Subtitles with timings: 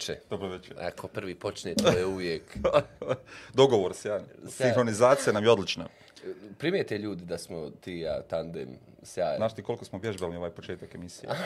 [0.00, 0.16] večer.
[0.30, 0.74] Dobro večer.
[0.74, 0.86] Večer.
[0.86, 2.42] Ako prvi počne, to je uvijek.
[3.54, 4.24] Dogovor, sjajan.
[4.48, 5.88] Sinhronizacija nam je odlična.
[6.58, 8.68] Primijete ljudi da smo ti ja tandem
[9.02, 9.36] sjajan.
[9.36, 11.28] Znaš ti koliko smo vježbali ovaj početak emisije?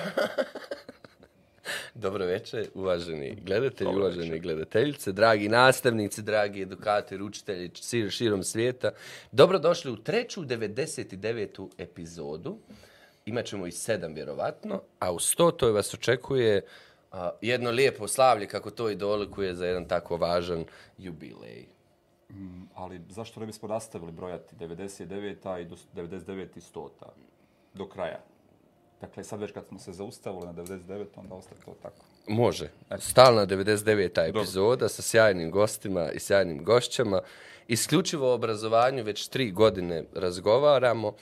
[1.94, 4.40] Dobro večer, uvaženi gledatelji, Dobro uvaženi večer.
[4.40, 8.90] gledateljice, dragi nastavnici, dragi edukatori, učitelji šir- širom svijeta.
[9.32, 11.68] Dobrodošli u treću 99.
[11.78, 12.58] epizodu.
[13.26, 16.62] Imaćemo i sedam vjerovatno, a u sto to vas očekuje
[17.14, 20.64] a, jedno lijepo slavlje kako to i dolikuje za jedan tako važan
[20.98, 21.66] jubilej.
[22.74, 25.60] Ali zašto ne bismo nastavili brojati 99.
[25.60, 26.46] i do 99.
[26.56, 26.88] i 100.
[27.74, 28.20] do kraja?
[29.00, 31.04] Dakle, sad već kad smo se zaustavili na 99.
[31.16, 32.04] onda ostaje to tako.
[32.28, 32.70] Može.
[32.98, 34.28] Stalna 99.
[34.28, 37.20] epizoda sa sjajnim gostima i sjajnim gošćama.
[37.68, 41.12] Isključivo o obrazovanju već tri godine razgovaramo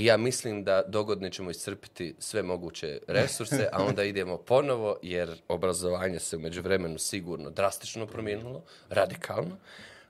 [0.00, 5.40] i ja mislim da dogodne ćemo iscrpiti sve moguće resurse, a onda idemo ponovo jer
[5.48, 9.56] obrazovanje se u međuvremenu sigurno drastično promijenilo, radikalno.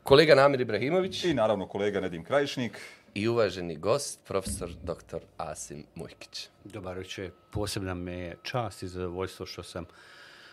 [0.03, 2.79] Kolega Namir Ibrahimović I naravno kolega Nedim Krajišnik.
[3.15, 5.19] i uvaženi gost, profesor dr.
[5.37, 6.49] Asim Mujkić.
[6.65, 7.31] Dobar večer.
[7.51, 9.87] Posebna me je čast i zadovoljstvo što sam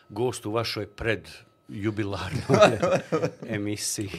[0.09, 1.29] gost u vašoj pred
[1.67, 2.79] jubilarnoj
[3.57, 4.09] emisiji.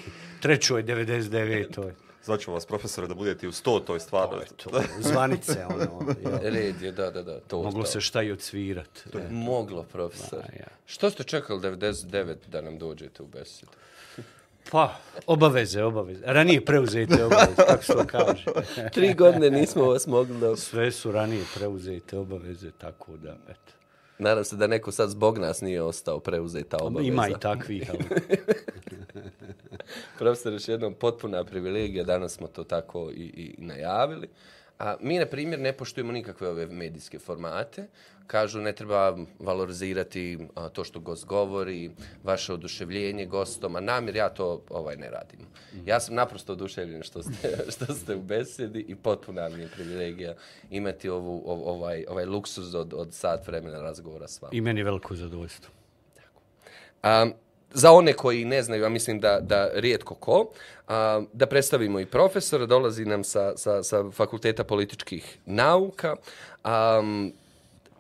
[0.41, 2.08] Trećoj 99.
[2.29, 3.85] Zvaću vas, profesore, da budete u 100.
[3.85, 4.39] toj stvarno.
[4.57, 6.39] To, zvanice, ono, jel.
[6.43, 7.41] Red je, da, da, da.
[7.41, 7.89] To, Moglo to.
[7.89, 9.07] se šta i odsvirat.
[9.31, 10.39] Moglo, profesor.
[10.39, 10.67] Ma, ja.
[10.87, 13.73] Što ste čekali 99 da nam dođete u besedu?
[14.71, 16.21] Pa, obaveze, obaveze.
[16.27, 18.45] Ranije preuzete obaveze, kako se to kaže.
[18.93, 20.57] Tri godine nismo vas mogli da...
[20.57, 23.73] Sve su ranije preuzete obaveze, tako da, eto.
[24.19, 27.09] Nadam se da neko sad zbog nas nije ostao preuzeta obaveza.
[27.09, 28.05] Ima i takvih, ali
[30.19, 34.29] Profesor, još jednom potpuna privilegija, danas smo to tako i, i najavili.
[34.79, 37.87] A mi, na primjer, ne poštujemo nikakve ove medijske formate.
[38.27, 41.91] Kažu, ne treba valorizirati a, to što gost govori,
[42.25, 45.41] vaše oduševljenje gostom, a namjer ja to ovaj ne radim.
[45.87, 50.35] Ja sam naprosto oduševljen što ste, što ste u besedi i potpuna mi je privilegija
[50.71, 54.51] imati ovu, ov, ovaj, ovaj luksuz od, od sat vremena razgovora s vama.
[54.55, 55.75] i meni veliko zadovoljstvo.
[57.03, 57.33] Um,
[57.75, 60.51] za one koji ne znaju, a mislim da, da rijetko ko,
[60.89, 66.17] a, da predstavimo i profesora, dolazi nam sa, sa, sa fakulteta političkih nauka,
[66.65, 67.03] a,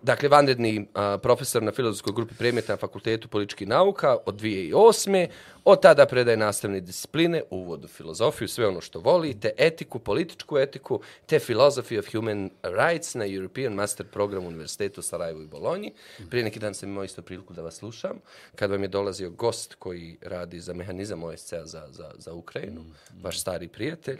[0.02, 5.26] Dakle, vanredni a, profesor na filozofskoj grupi predmeta na fakultetu političkih nauka od 2008.
[5.64, 11.00] Od tada predaje nastavne discipline, uvod u filozofiju, sve ono što volite, etiku, političku etiku,
[11.26, 15.92] te Philosophy of Human Rights na European Master Program Univerzitetu Sarajevo i Bolonji.
[16.30, 18.20] Prije neki dan sam imao isto priliku da vas slušam,
[18.54, 22.84] kad vam je dolazio gost koji radi za mehanizam OSCE-a za, za, za Ukrajinu,
[23.22, 24.18] vaš stari prijatelj.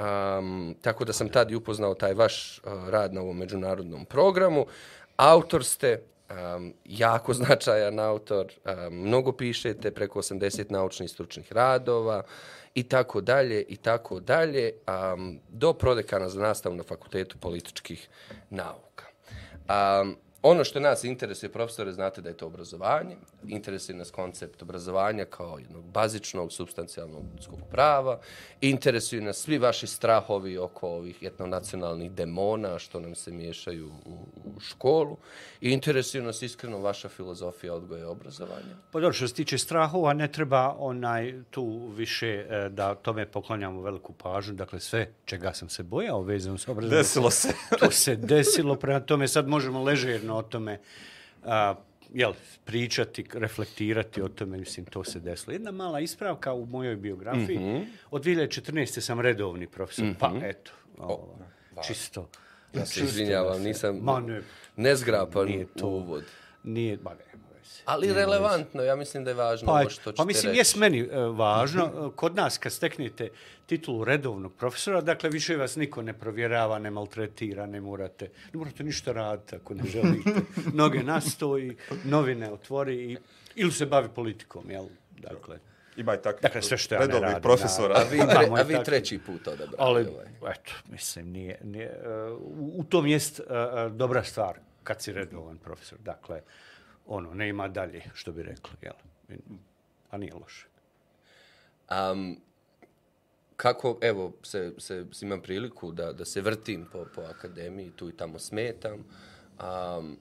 [0.00, 4.66] Um, tako da sam tad i upoznao taj vaš uh, rad na ovom međunarodnom programu.
[5.20, 6.02] Autor ste,
[6.56, 12.22] um, jako značajan autor, um, mnogo pišete, preko 80 naučnih stručnih radova
[12.74, 14.72] i tako dalje i tako dalje,
[15.14, 18.08] um, do prodekana za nastavu na fakultetu političkih
[18.50, 19.04] nauka.
[19.68, 23.16] Um, ono što nas interesuje, profesore, znate da je to obrazovanje.
[23.48, 28.20] Interesuje nas koncept obrazovanja kao jednog bazičnog, substancijalnog ljudskog prava.
[28.60, 34.10] Interesuju nas svi vaši strahovi oko ovih etnonacionalnih demona što nam se miješaju u,
[34.44, 35.16] u školu.
[35.60, 38.76] I interesuju nas iskreno vaša filozofija odgoja i obrazovanja.
[38.92, 43.82] Pa dobro, što se tiče strahova, ne treba onaj tu više e, da tome poklonjamo
[43.82, 44.54] veliku pažnju.
[44.54, 47.02] Dakle, sve čega sam se bojao vezano s obrazovanjem.
[47.02, 47.48] Desilo se.
[47.78, 50.78] to se desilo, prema tome sad možemo ležerno o tome
[51.44, 51.74] a,
[52.14, 52.32] jel,
[52.64, 55.52] pričati, reflektirati o tome, mislim, to se desilo.
[55.52, 57.58] Jedna mala ispravka u mojoj biografiji.
[57.58, 57.84] Mm -hmm.
[58.10, 59.00] Od 2014.
[59.00, 60.40] sam redovni profesor, mm -hmm.
[60.40, 61.38] pa eto, ovo,
[61.86, 62.28] čisto.
[62.74, 64.42] Ja se izvinjavam, nisam Ma ne,
[64.76, 65.86] nezgrapan Nije to.
[65.86, 66.24] uvod.
[66.64, 67.29] nije, ba nema
[67.70, 67.82] veze.
[67.84, 70.58] Ali relevantno, ja mislim da je važno Pa, ovo što ćete pa mislim, reći.
[70.58, 71.84] jes meni e, važno.
[71.84, 73.28] E, Kod nas, kad steknete
[73.66, 78.84] titulu redovnog profesora, dakle, više vas niko ne provjerava, ne maltretira, ne morate, ne morate
[78.84, 80.30] ništa raditi ako ne želite.
[80.72, 83.16] Noge nastoji, novine otvori i,
[83.54, 84.84] ili se bavi politikom, jel?
[85.18, 85.58] Dakle,
[85.96, 87.94] Ima i takvih Dakle, sve što ja ne redovnih radim, profesora.
[87.98, 88.84] A vi, tre, Imamo i a vi tako.
[88.84, 90.52] treći put odabrali ali, ovaj.
[90.52, 93.44] eto, mislim, nije, nije, e, u, u tom jest e,
[93.90, 95.98] dobra stvar kad si redovan profesor.
[95.98, 96.40] Dakle,
[97.10, 98.92] ono, ne ima dalje, što bi rekli, jel?
[100.10, 100.66] A nije loše.
[101.90, 102.40] Um,
[103.56, 108.08] kako, evo, se, se, se imam priliku da, da se vrtim po, po akademiji, tu
[108.08, 108.94] i tamo smetam.
[108.98, 110.16] Um,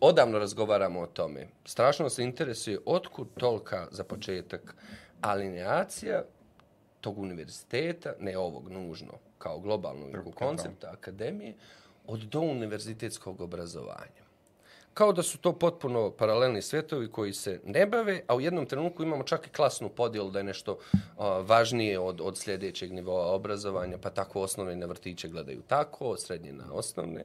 [0.00, 1.48] odavno razgovaramo o tome.
[1.64, 4.74] Strašno se interesuje otkud tolika za početak
[5.20, 6.24] alineacija
[7.00, 11.54] tog univerziteta, ne ovog nužno kao globalnog koncepta akademije,
[12.06, 14.19] od do univerzitetskog obrazovanja.
[14.94, 19.02] Kao da su to potpuno paralelni svjetovi koji se ne bave, a u jednom trenutku
[19.02, 20.78] imamo čak i klasnu podjelu da je nešto
[21.18, 26.52] a, važnije od, od sljedećeg nivoa obrazovanja, pa tako osnovne na vrtiće gledaju tako, srednje
[26.52, 27.24] na osnovne.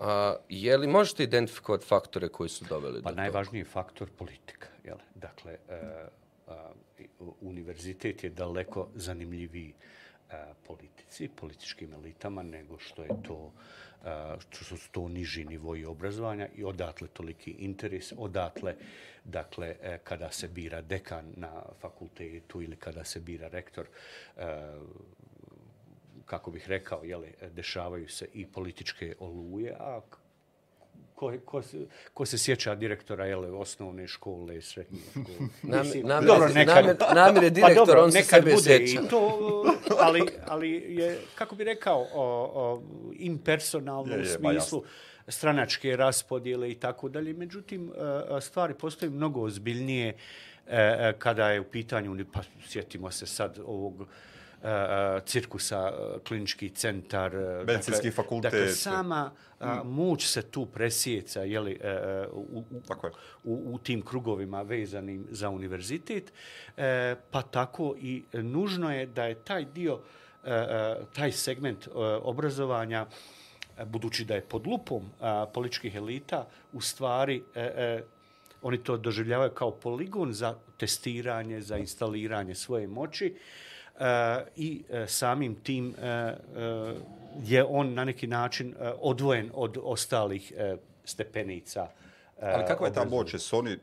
[0.00, 4.68] A, je li možete identifikovati faktore koji su doveli Pa do najvažniji je faktor politika.
[4.84, 4.96] Jel?
[5.14, 5.80] Dakle, e,
[6.46, 6.70] a,
[7.20, 9.74] u- univerzitet je daleko zanimljiviji
[10.30, 10.54] e,
[11.12, 13.52] politici, političkim elitama, nego što je to
[14.38, 18.74] što su to niži nivoji obrazovanja i odatle toliki interes, odatle,
[19.24, 23.86] dakle, e, kada se bira dekan na fakultetu ili kada se bira rektor,
[24.36, 24.42] e,
[26.24, 30.00] kako bih rekao, jeli, dešavaju se i političke oluje, a
[31.22, 35.38] ko, ko, se, ko se sjeća direktora jele, osnovne škole, srednje škole?
[35.62, 38.62] Nam, namir, dobro, nekad- namir, namir je direktor, pa dobro, on se nekad sebe bude
[38.62, 39.00] sjeća.
[39.06, 39.64] i to,
[39.98, 42.24] ali, ali je, kako bi rekao, o,
[42.54, 42.82] o,
[43.12, 44.82] impersonalno Je, u je, ma smislu
[45.28, 47.32] stranačke raspodjele i tako dalje.
[47.32, 47.92] Međutim,
[48.36, 50.14] e, stvari postaju mnogo ozbiljnije e,
[50.66, 54.06] e, kada je u pitanju, pa sjetimo se sad ovog e, e,
[55.24, 57.34] cirkusa, e, klinički centar.
[57.34, 58.52] e, Medicinski dakle, fakultet.
[58.52, 59.30] Dakle, sama
[59.60, 63.12] a, moć se tu presjeca jeli, e, e, u, u, Tako je.
[63.44, 66.32] u, u tim krugovima vezanim za univerzitet,
[66.76, 70.00] e, pa tako i nužno je da je taj dio,
[70.44, 71.90] e, e, taj segment e,
[72.22, 73.06] obrazovanja,
[73.78, 78.04] e, budući da je pod lupom a, političkih elita, u stvari e, e,
[78.62, 83.38] oni to doživljavaju kao poligon za testiranje, za instaliranje svoje moći e,
[84.56, 86.34] i e, samim tim e, e,
[87.42, 91.88] je on na neki način e, odvojen od ostalih e, stepenica
[92.40, 93.34] e, Ali kakva je ta moć?
[93.34, 93.78] Jesu oni,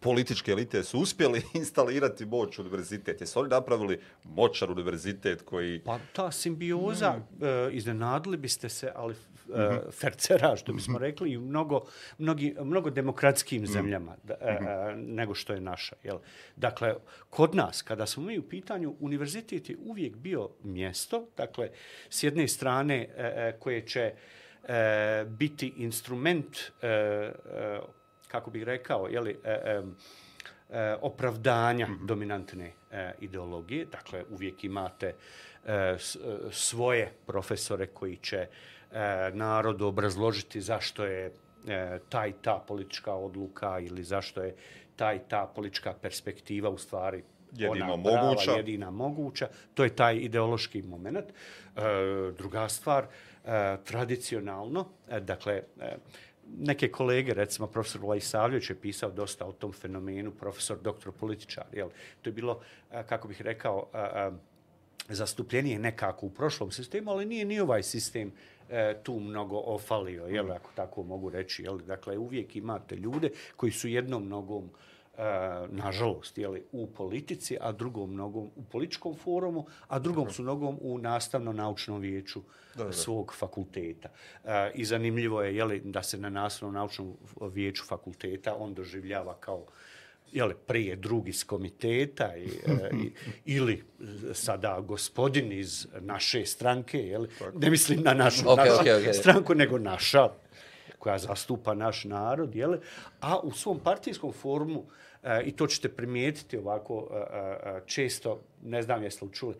[0.00, 3.20] političke elite, su uspjeli instalirati moć u univerzitet?
[3.20, 5.80] Jesu oni napravili moćar univerzitet koji...
[5.84, 9.14] Pa ta simbioza, e, iznenadili biste se, ali
[9.54, 11.80] e, fercera, što bismo rekli, i mnogo,
[12.18, 14.58] mnogi, mnogo demokratskim zemljama da, e,
[14.96, 15.96] nego što je naša.
[16.02, 16.18] Jel?
[16.56, 16.94] Dakle,
[17.30, 21.70] kod nas, kada smo mi u pitanju, univerzitet je uvijek bio mjesto, dakle,
[22.08, 24.12] s jedne strane e, koje će
[24.68, 27.32] e, biti instrument, e, e,
[28.28, 29.82] kako bih rekao, jeli, e,
[30.70, 33.84] e, opravdanja dominantne e, ideologije.
[33.84, 35.14] Dakle, uvijek imate
[35.66, 35.96] e,
[36.50, 38.48] svoje profesore koji će e,
[39.32, 41.32] narodu obrazložiti zašto je
[41.68, 44.54] e, taj ta politička odluka ili zašto je
[44.96, 48.50] taj ta politička perspektiva u stvari Jedino ona prava, moguća.
[48.50, 49.48] jedina moguća.
[49.74, 51.26] To je taj ideološki moment.
[51.26, 51.80] E,
[52.38, 53.06] druga stvar,
[53.44, 55.96] e, tradicionalno, e, dakle, e,
[56.58, 61.64] neke kolege, recimo profesor Vlaj Savljević je pisao dosta o tom fenomenu, profesor doktor političar,
[61.72, 61.88] jel?
[62.22, 62.60] To je bilo,
[62.92, 64.30] e, kako bih rekao, e, e,
[65.08, 68.32] zastupljenije nekako u prošlom sistemu, ali nije ni ovaj sistem
[68.70, 71.62] e, tu mnogo ofalio, jel, ako tako mogu reći.
[71.62, 71.78] Jel?
[71.78, 75.22] Dakle, uvijek imate ljude koji su jednom nogom e,
[75.68, 80.98] nažalost, jeli, u politici, a drugom nogom u političkom forumu, a drugom su nogom u
[80.98, 82.40] nastavno-naučnom vijeću
[82.74, 82.92] da.
[82.92, 84.08] svog fakulteta.
[84.44, 89.66] E, I zanimljivo je jeli, da se na nastavno-naučnom vijeću fakulteta on doživljava kao
[90.34, 93.12] jeli, prije drugi iz komiteta i, e, i,
[93.44, 93.84] ili
[94.32, 99.14] sada gospodin iz naše stranke, jeli, ne mislim na našu, Ok, našu ok, ok.
[99.14, 100.28] stranku, nego naša
[100.98, 102.78] koja zastupa naš narod, jele?
[103.20, 104.86] a u svom partijskom forumu,
[105.22, 109.58] e, i to ćete primijetiti ovako e, e, često, ne znam jeste li čuli, e,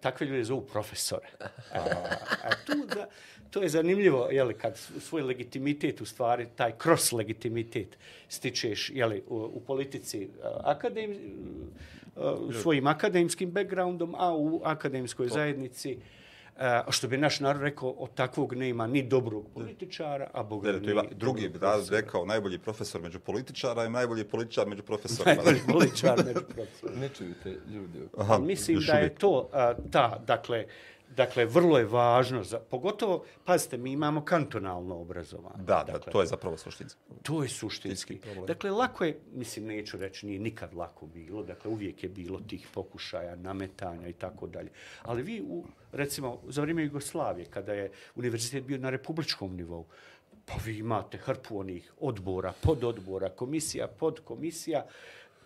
[0.00, 1.28] takve ljude zovu profesore.
[1.72, 1.78] A,
[2.42, 3.06] a tu da,
[3.50, 9.36] to je zanimljivo, jeli, kad svoj legitimitet, u stvari, taj cross legitimitet stičeš jeli, u,
[9.36, 10.26] u politici e,
[10.60, 11.16] akadem, e,
[12.62, 15.98] svojim akademskim backgroundom, a u akademskoj zajednici
[16.58, 20.82] E, što bi naš narod rekao, od takvog nema ni dobrog političara, a boga Ne,
[20.82, 25.34] to je drugi dobrog raz rekao najbolji profesor među političara i najbolji političar među profesorima.
[25.34, 27.00] Najbolji političar među profesorima.
[27.00, 27.98] Ne čujete ljudi.
[28.18, 30.66] Aha, Mislim da je to a, ta, dakle,
[31.16, 35.64] dakle, vrlo je važno, za, pogotovo, pazite, mi imamo kantonalno obrazovanje.
[35.64, 37.00] Da, da, dakle, to je zapravo suštinski.
[37.22, 38.18] To je suštinski.
[38.18, 38.46] problem.
[38.46, 42.68] Dakle, lako je, mislim, neću reći, nije nikad lako bilo, dakle, uvijek je bilo tih
[42.74, 44.70] pokušaja, nametanja i tako dalje.
[45.02, 49.86] Ali vi, u, recimo, za vrijeme Jugoslavije, kada je univerzitet bio na republičkom nivou,
[50.46, 54.86] pa vi imate hrpu onih odbora, pododbora, komisija, podkomisija,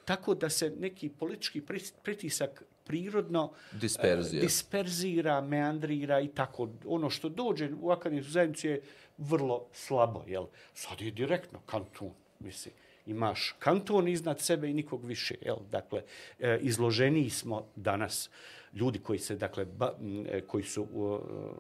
[0.05, 1.63] tako da se neki politički
[2.03, 4.41] pritisak prirodno Disperzija.
[4.41, 6.69] e, disperzira, meandrira i tako.
[6.87, 8.81] Ono što dođe u akademsku zajednicu je
[9.19, 10.25] vrlo slabo.
[10.27, 10.47] Jel?
[10.75, 12.73] Sad je direktno kanton, misli.
[13.07, 15.35] Imaš kanton iznad sebe i nikog više.
[15.43, 15.57] Jel?
[15.71, 16.03] Dakle,
[16.39, 18.31] e, izloženiji smo danas
[18.75, 19.95] ljudi koji se dakle ba,
[20.29, 21.19] e, koji su u,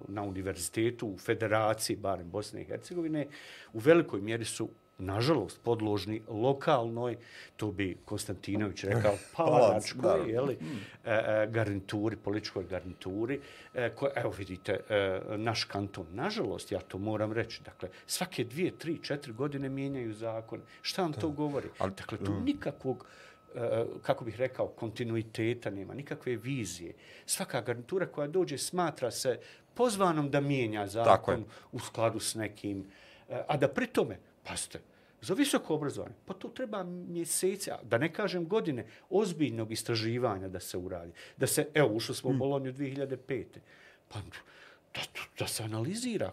[0.08, 3.26] na univerzitetu u federaciji barem Bosne i Hercegovine
[3.73, 4.68] u velikoj mjeri su
[4.99, 7.17] nažalost, podložni lokalnoj,
[7.57, 10.33] to bi Konstantinović rekao, palanačkoj, naravno.
[10.33, 10.59] jeli,
[11.05, 13.40] e, e, garnituri, političkoj garnituri,
[13.75, 18.78] e, koje, evo vidite, e, naš kanton, nažalost, ja to moram reći, dakle, svake dvije,
[18.78, 20.61] tri, četiri godine mijenjaju zakon.
[20.83, 21.69] Šta vam to govori?
[21.78, 23.07] ali- dakle, tu nikakvog
[23.55, 26.95] e, kako bih rekao, kontinuiteta nema, nikakve vizije.
[27.26, 29.38] Svaka garnitura koja dođe smatra se
[29.75, 32.87] pozvanom da mijenja zakon u skladu s nekim,
[33.47, 34.81] a da pri tome, pazite,
[35.21, 40.78] za visoko obrazovanje, pa to treba mjesece, da ne kažem godine, ozbiljnog istraživanja da se
[40.78, 41.12] uradi.
[41.37, 43.45] Da se, evo, ušli smo u Bolonju 2005.
[44.09, 44.21] Pa
[44.95, 45.00] da,
[45.38, 46.33] da se analizira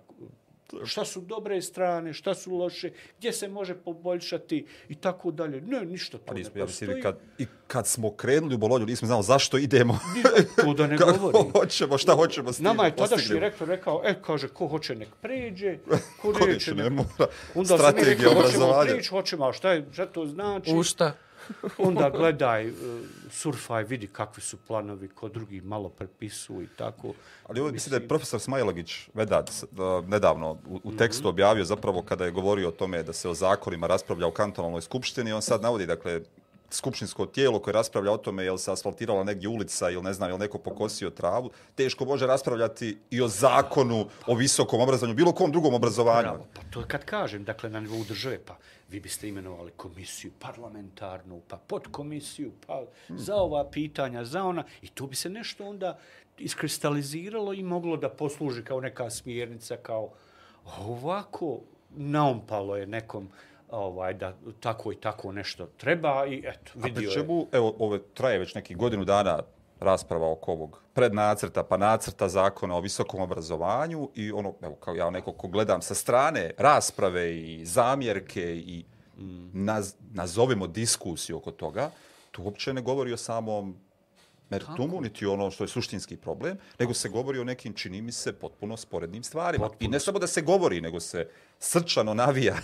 [0.85, 5.61] šta su dobre strane, šta su loše, gdje se može poboljšati i tako dalje.
[5.61, 7.01] Ne, ništa to Pa ne nismo, ja mislim, postoji.
[7.03, 9.99] kad, i kad smo krenuli u Bolonju, nismo znali zašto idemo.
[10.55, 11.51] To da ne Kako govorim.
[11.51, 14.95] hoćemo, šta hoćemo s tim Nama je da tadašnji rektor rekao, e, kaže, ko hoće
[14.95, 15.77] nek pređe,
[16.21, 16.83] ko Ko neće nek...
[16.83, 17.27] ne mora.
[17.55, 18.93] Onda mi Strategija rekli, hoćemo obrazovanja.
[18.93, 20.71] prići, hoćemo, a šta, je, šta to znači?
[20.75, 21.13] U šta?
[21.77, 22.71] Onda gledaj, e,
[23.29, 27.13] surfaj, vidi kakvi su planovi, ko drugi malo prepisuju i tako.
[27.47, 32.01] Ali ovo mislim da je profesor Smajlogić Vedad da, nedavno u, u tekstu objavio zapravo
[32.01, 35.61] kada je govorio o tome da se o zakonima raspravlja u kantonalnoj skupštini, on sad
[35.61, 36.21] navodi, dakle,
[36.71, 40.37] skupštinsko tijelo koje raspravlja o tome jel se asfaltirala negdje ulica ili ne znam, jel
[40.37, 45.73] neko pokosio travu, teško može raspravljati i o zakonu o visokom obrazovanju, bilo kom drugom
[45.73, 46.21] obrazovanju.
[46.21, 48.57] Bravo, pa to je kad kažem, dakle, na nivou države, pa
[48.89, 55.07] vi biste imenovali komisiju parlamentarnu, pa podkomisiju, pa za ova pitanja, za ona, i tu
[55.07, 55.99] bi se nešto onda
[56.37, 60.09] iskristaliziralo i moglo da posluži kao neka smjernica, kao
[60.79, 61.59] ovako
[61.95, 63.29] naumpalo je nekom
[63.69, 67.47] ovaj da tako i tako nešto treba i eto A pri vidio je.
[67.51, 69.39] evo, ove traje već neki godinu dana
[69.85, 75.09] rasprava oko ovog prednacrta pa nacrta zakona o visokom obrazovanju i ono, evo, kao ja
[75.09, 78.85] neko ko gledam sa strane rasprave i zamjerke i
[79.53, 81.91] naz, nazovimo diskusiju oko toga,
[82.31, 83.75] tu uopće ne govori o samom
[84.49, 88.33] meritumu, niti ono što je suštinski problem, nego se govori o nekim, čini mi se,
[88.33, 89.69] potpuno sporednim stvarima.
[89.79, 92.55] I ne samo da se govori, nego se srčano navija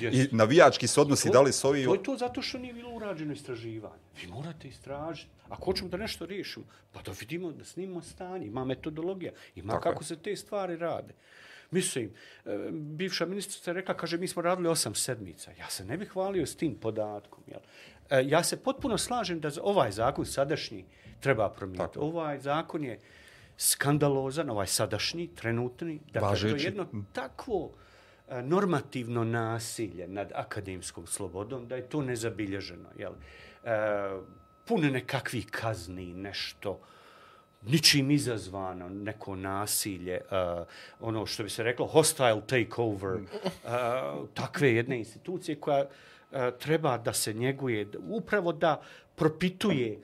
[0.00, 0.14] Yes.
[0.32, 1.84] i navijački se odnosi da li s ovi...
[1.84, 4.02] To je to zato što nije bilo urađeno istraživanje.
[4.22, 5.30] Vi morate istražiti.
[5.48, 8.46] Ako hoćemo da nešto riješimo, pa da vidimo, da snimimo stanje.
[8.46, 10.06] Ima metodologija, ima Tako kako je.
[10.06, 11.14] se te stvari rade.
[11.70, 12.10] Mislim,
[12.44, 15.50] e, bivša ministrica je rekla, kaže, mi smo radili osam sedmica.
[15.58, 17.42] Ja se ne bih hvalio s tim podatkom.
[17.46, 17.60] Jel?
[18.10, 20.84] E, Ja se potpuno slažem da ovaj zakon sadašnji
[21.20, 21.94] treba promijeniti.
[21.94, 22.06] Tako.
[22.06, 22.98] Ovaj zakon je
[23.56, 26.00] skandalozan, ovaj sadašnji, trenutni.
[26.06, 26.56] Dakle, to Važeći.
[26.56, 27.70] je jedno takvo
[28.28, 32.88] e, normativno nasilje nad akademskom slobodom, da je to nezabilježeno.
[32.98, 33.12] Jel?
[33.64, 34.20] E,
[34.64, 36.80] puno nekakvih kazni, nešto,
[37.62, 40.66] ničim izazvano, neko nasilje, uh,
[41.00, 45.84] ono što bi se reklo hostile takeover, uh, takve jedne institucije koja
[46.58, 48.80] treba da se njeguje, da- upravo da
[49.14, 49.98] propituje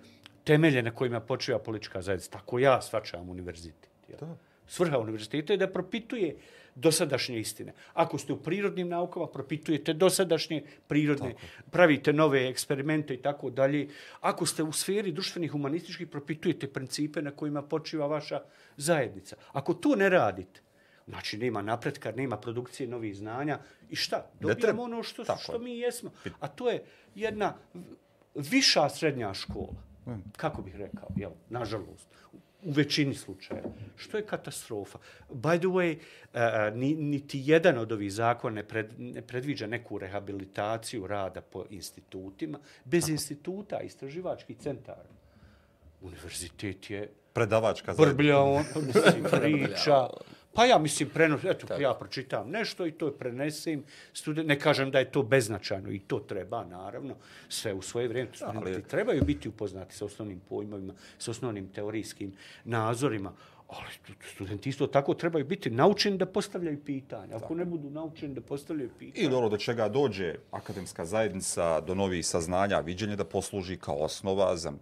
[0.44, 2.30] temelje na kojima počiva politička zajednica.
[2.30, 3.88] Tako ja svačam univerzitet.
[4.08, 4.18] Jel?
[4.66, 6.36] Svrha univerziteta je da propituje
[6.74, 7.72] dosadašnje istine.
[7.94, 11.34] Ako ste u prirodnim naukama, propitujete dosadašnje prirodne,
[11.70, 13.88] pravite nove eksperimente i tako dalje.
[14.20, 18.42] Ako ste u sferi društvenih humanističkih, propitujete principe na kojima počiva vaša
[18.76, 19.36] zajednica.
[19.52, 20.60] Ako to ne radite,
[21.06, 23.58] znači nema napretka, nema produkcije novih znanja
[23.90, 24.26] i šta?
[24.40, 25.58] Dobijamo treba- ono što, tako što je.
[25.58, 26.10] mi jesmo.
[26.40, 26.84] A to je
[27.14, 27.54] jedna
[28.34, 29.82] viša srednja škola.
[30.36, 32.08] Kako bih rekao, jel, nažalost,
[32.62, 34.98] u većini slučajeva, što je katastrofa.
[35.30, 39.98] By the way, uh, ni, niti jedan od ovih zakona ne, pred, ne predviđa neku
[39.98, 42.58] rehabilitaciju rada po institutima.
[42.84, 45.08] Bez instituta, istraživačkih centara.
[46.02, 48.14] Univerzitet je predavačka zajednica.
[48.14, 50.06] brblja, on, mislim, priča.
[50.56, 53.84] Pa ja mislim, prenos, eto, ja pročitam nešto i to prenesem.
[54.12, 57.14] Student, ne kažem da je to beznačajno i to treba, naravno,
[57.48, 58.30] sve u svoje vrijeme.
[58.32, 62.32] Studenti ali- trebaju biti upoznati sa osnovnim pojmovima, sa osnovnim teorijskim
[62.64, 63.32] nazorima,
[63.68, 67.36] ali stu- studenti isto tako trebaju biti naučeni da postavljaju pitanja.
[67.36, 71.94] Ako ne budu naučeni da postavljaju pitanja, Ili ono do čega dođe akademska zajednica, do
[71.94, 74.72] novih saznanja, viđenje da posluži kao osnova za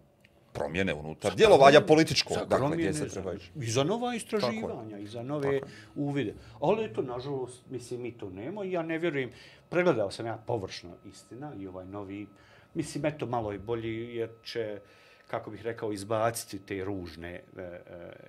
[0.54, 2.37] promjene unutar djelovanja političkog.
[2.37, 3.50] za Dakle, gdje promjene, se za- treba ići.
[3.61, 5.61] I za nova istraživanja, i za nove
[5.94, 6.34] uvide.
[6.61, 9.30] Ali eto, nažalost, mislim, mi to nema i ja ne vjerujem.
[9.68, 12.26] Pregledao sam ja površno istina i ovaj novi,
[12.75, 14.80] mislim, eto, malo je bolji jer će,
[15.26, 17.80] kako bih rekao, izbaciti te ružne e, e,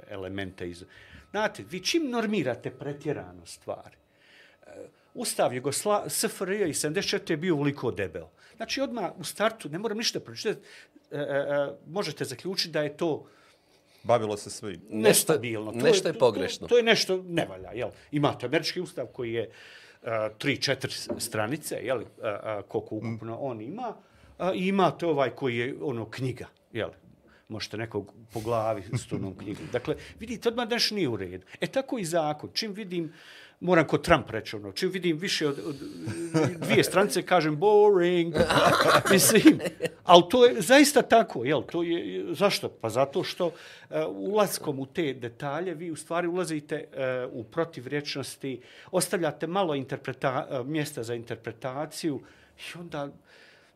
[0.10, 0.86] elemente iz...
[1.32, 3.96] Znate, vi čim normirate pretjerano stvari,
[5.14, 8.26] Ustav Jugosla, SFRJ i 74 je bio uliko debel.
[8.56, 10.68] Znači, odmah u startu, ne moram ništa pročitati,
[11.12, 13.26] e, e, e, možete zaključiti da je to
[14.04, 14.82] Bavilo se svim.
[14.90, 15.72] nestabilno.
[15.72, 16.68] To nešto je to- pogrešno.
[16.68, 17.72] To, to je nešto ne valja.
[17.72, 17.90] Jel?
[18.12, 19.50] Imate američki ustav koji je
[20.04, 23.94] a, tri, četiri stranice, jel, a, a, koliko ukupno on ima,
[24.38, 26.90] a, i imate ovaj koji je ono knjiga, jel,
[27.48, 29.68] možete nekog po glavi s tunom knjigom.
[29.72, 31.46] Dakle, vidite, odmah daš nije u redu.
[31.62, 32.50] E tako i zakon.
[32.54, 33.14] Čim vidim,
[33.66, 35.76] moram kod Trump reći ono, čim vidim više od, od
[36.58, 38.36] dvije stranice, kažem boring.
[39.12, 39.60] Mislim,
[40.04, 41.62] ali to je zaista tako, jel?
[41.72, 42.70] To je, zašto?
[42.70, 43.52] Pa zato što
[43.90, 46.86] e, uh, ulazkom u te detalje vi u stvari ulazite
[47.28, 52.22] uh, u protivrječnosti, ostavljate malo interpreta, uh, mjesta za interpretaciju
[52.58, 53.10] i onda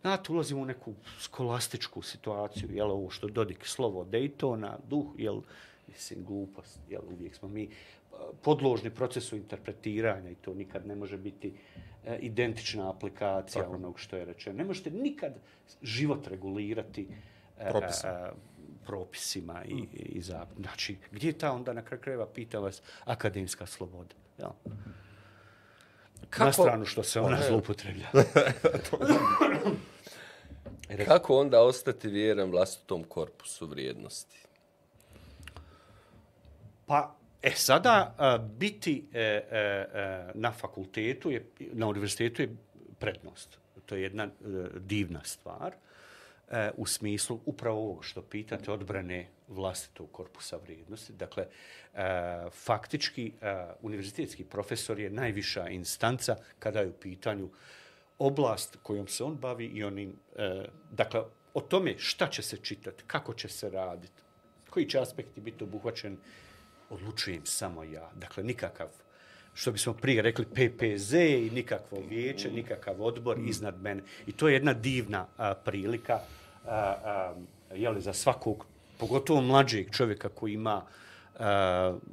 [0.01, 5.41] Znate, ulazimo u neku skolastičku situaciju, jel, ovo što Dodik slovo Daytona, duh, jel,
[5.87, 7.69] mislim, glupost, jel, uvijek smo mi
[8.41, 11.53] podložni procesu interpretiranja i to nikad ne može biti
[12.05, 13.75] e, identična aplikacija Tako.
[13.75, 14.57] onog što je rečeno.
[14.57, 15.33] Ne možete nikad
[15.81, 17.07] život regulirati
[17.59, 18.31] e, propisima, e,
[18.85, 19.89] propisima i, mm.
[19.93, 24.15] i za, znači, gdje je ta onda na kraju krajeva, pita vas, akademska sloboda?
[24.37, 24.49] Jel?
[26.29, 26.45] Kako?
[26.45, 28.07] Na stranu što se ona zlupotreblja.
[31.05, 34.39] Kako onda ostati vjeran vlastitom korpusu vrijednosti?
[36.85, 42.55] Pa, E sada, a, biti e, e, e, na fakultetu, je, na univerzitetu je
[42.99, 43.57] prednost.
[43.85, 44.29] To je jedna e,
[44.79, 51.13] divna stvar e, u smislu upravo ovog što pitate, odbrane vlastitog korpusa vrijednosti.
[51.13, 51.47] Dakle,
[51.93, 57.49] e, faktički, e, univerzitetski profesor je najviša instanca kada je u pitanju
[58.19, 61.21] oblast kojom se on bavi i onim, e, dakle,
[61.53, 64.21] o tome šta će se čitati, kako će se raditi,
[64.69, 66.17] koji će aspekti biti obuhvaćeni
[66.89, 68.09] odlučujem samo ja.
[68.15, 68.87] Dakle, nikakav,
[69.53, 74.03] što bismo prije rekli, PPZ i nikakvo vijeće, nikakav odbor iznad mene.
[74.27, 76.19] I to je jedna divna a, prilika
[76.65, 77.33] a, a,
[77.75, 78.65] jeli, za svakog,
[78.97, 80.83] pogotovo mlađeg čovjeka koji ima uh,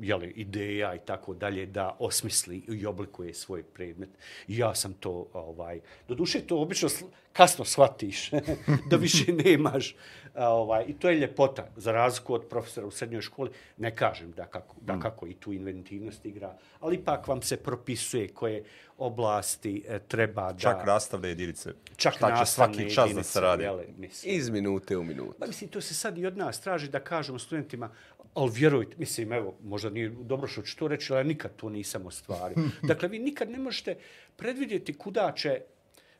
[0.00, 4.10] jeli, ideja i tako dalje, da osmisli i oblikuje svoj predmet.
[4.48, 6.88] I ja sam to, ovaj, do duše to obično
[7.32, 8.30] kasno shvatiš,
[8.90, 9.94] da više nemaš
[10.36, 13.50] ovaj, I to je ljepota, za razliku od profesora u srednjoj školi.
[13.76, 15.00] Ne kažem da kako, da mm.
[15.00, 18.64] kako i tu inventivnost igra, ali ipak vam se propisuje koje
[18.98, 20.58] oblasti e, treba da...
[20.58, 21.72] Čak nastavne jedinice.
[21.96, 23.64] Čak Šta će svaki čas da se radi.
[23.96, 24.34] Mislim.
[24.34, 25.34] Iz minute u minutu.
[25.38, 27.90] Pa mislim, to se sad i od nas traži da kažemo studentima,
[28.36, 31.68] ali vjerujte, mislim, evo, možda nije dobro što ću to reći, ali ja nikad to
[31.68, 32.56] nisam ostvario.
[32.90, 33.96] dakle, vi nikad ne možete
[34.36, 35.60] predvidjeti kuda će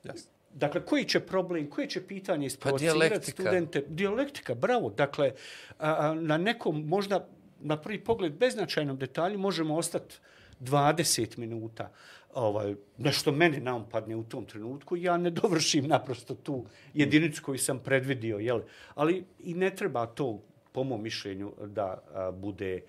[0.05, 0.37] Jasne.
[0.57, 3.83] Dakle, koji će problem, koje će pitanje isprovocirati pa studente?
[3.88, 4.90] Dialektika, bravo.
[4.90, 5.33] Dakle,
[5.79, 7.29] a, na nekom, možda
[7.61, 10.14] na prvi pogled beznačajnom detalju možemo ostati
[10.61, 11.92] 20 minuta.
[12.35, 17.79] Ovaj, nešto meni naumpadne u tom trenutku, ja ne dovršim naprosto tu jedinicu koju sam
[17.79, 18.38] predvidio.
[18.38, 18.61] Jel?
[18.94, 20.42] Ali i ne treba to,
[20.77, 22.81] po mom mišljenju, da a, bude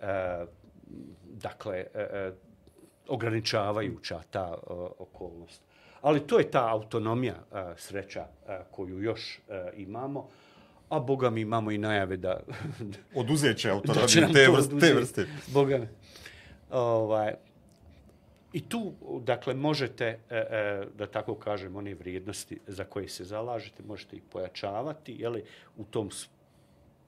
[0.00, 0.44] a,
[1.24, 2.30] dakle, a,
[3.08, 4.56] ograničavajuća ta a,
[4.98, 5.62] okolnost.
[6.00, 10.28] Ali to je ta autonomija a, sreća a, koju još a, imamo.
[10.88, 12.40] A Boga mi imamo i najave da...
[13.20, 15.26] Oduzeće autonomije te, vrste, te vrste.
[15.52, 15.88] Boga mi.
[16.70, 17.34] Ovaj,
[18.52, 23.82] I tu, dakle, možete, e, e, da tako kažem, one vrijednosti za koje se zalažete,
[23.82, 25.44] možete ih pojačavati, jeli,
[25.76, 26.10] u tom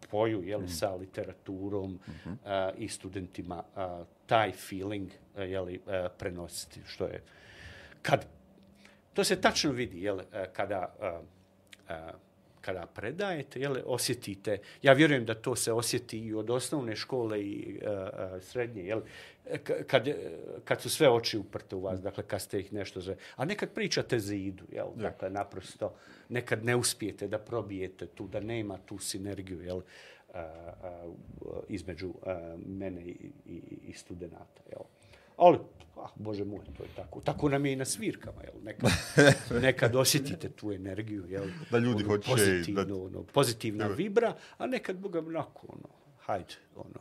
[0.04, 0.68] spoju, jeli, mm.
[0.68, 2.36] sa literaturom mm -hmm.
[2.44, 7.22] a, i studentima, a, taj feeling, a, jeli, a, prenositi, što je,
[8.02, 8.26] kad
[9.18, 12.12] To se tačno vidi jel, e, kada, a, e, a, e,
[12.68, 14.58] kada predajete, jel, osjetite.
[14.82, 18.82] Ja vjerujem da to se osjeti i od osnovne škole i a, a, srednje.
[18.82, 19.00] Jel,
[19.86, 20.08] kad,
[20.64, 23.16] kad su sve oči uprte u vas, dakle, kad ste ih nešto zve.
[23.36, 25.94] A nekad pričate zidu, jel, dakle, naprosto,
[26.28, 29.80] nekad ne uspijete da probijete tu, da nema tu sinergiju, jel,
[30.34, 31.12] a, a,
[31.68, 34.84] između a, mene i, i, i studenta, jel.
[35.38, 35.58] Ali,
[35.96, 37.20] ah, bože moj, to je tako.
[37.20, 38.62] Tako nam je i na svirkama, jel?
[38.62, 38.90] Nekad,
[39.62, 41.44] nekad osjetite tu energiju, jel?
[41.70, 42.30] Da ljudi ono, hoće...
[42.30, 42.94] Pozitivno, da...
[42.94, 43.94] ono, pozitivna Jel.
[43.94, 47.00] vibra, a nekad, boga onako, ono, hajde, ono.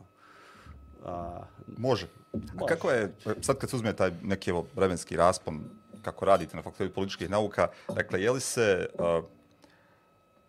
[1.04, 1.42] A,
[1.78, 2.06] može.
[2.34, 5.64] A kako je, sad kad se uzme taj neki evo, vremenski raspon,
[6.02, 8.86] kako radite na fakultetu političkih nauka, dakle, je li se...
[8.94, 9.37] Uh,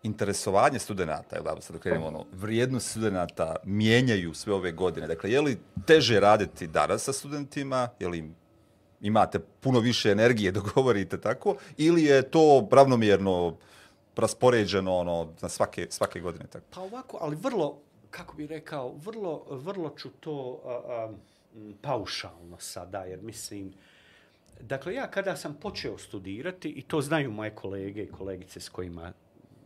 [0.03, 5.07] interesovanje studenta, je da sad krenemo, ono, vrijednost studenta mijenjaju sve ove godine.
[5.07, 8.31] Dakle, je li teže raditi danas sa studentima, je li
[9.01, 13.57] imate puno više energije da govorite tako, ili je to ravnomjerno
[14.15, 16.45] raspoređeno ono, na svake, svake godine?
[16.47, 16.65] Tako?
[16.75, 17.77] Pa ovako, ali vrlo,
[18.09, 21.11] kako bih rekao, vrlo, vrlo ću to a, a,
[21.81, 23.73] paušalno sada, jer mislim,
[24.61, 29.13] dakle, ja kada sam počeo studirati, i to znaju moje kolege i kolegice s kojima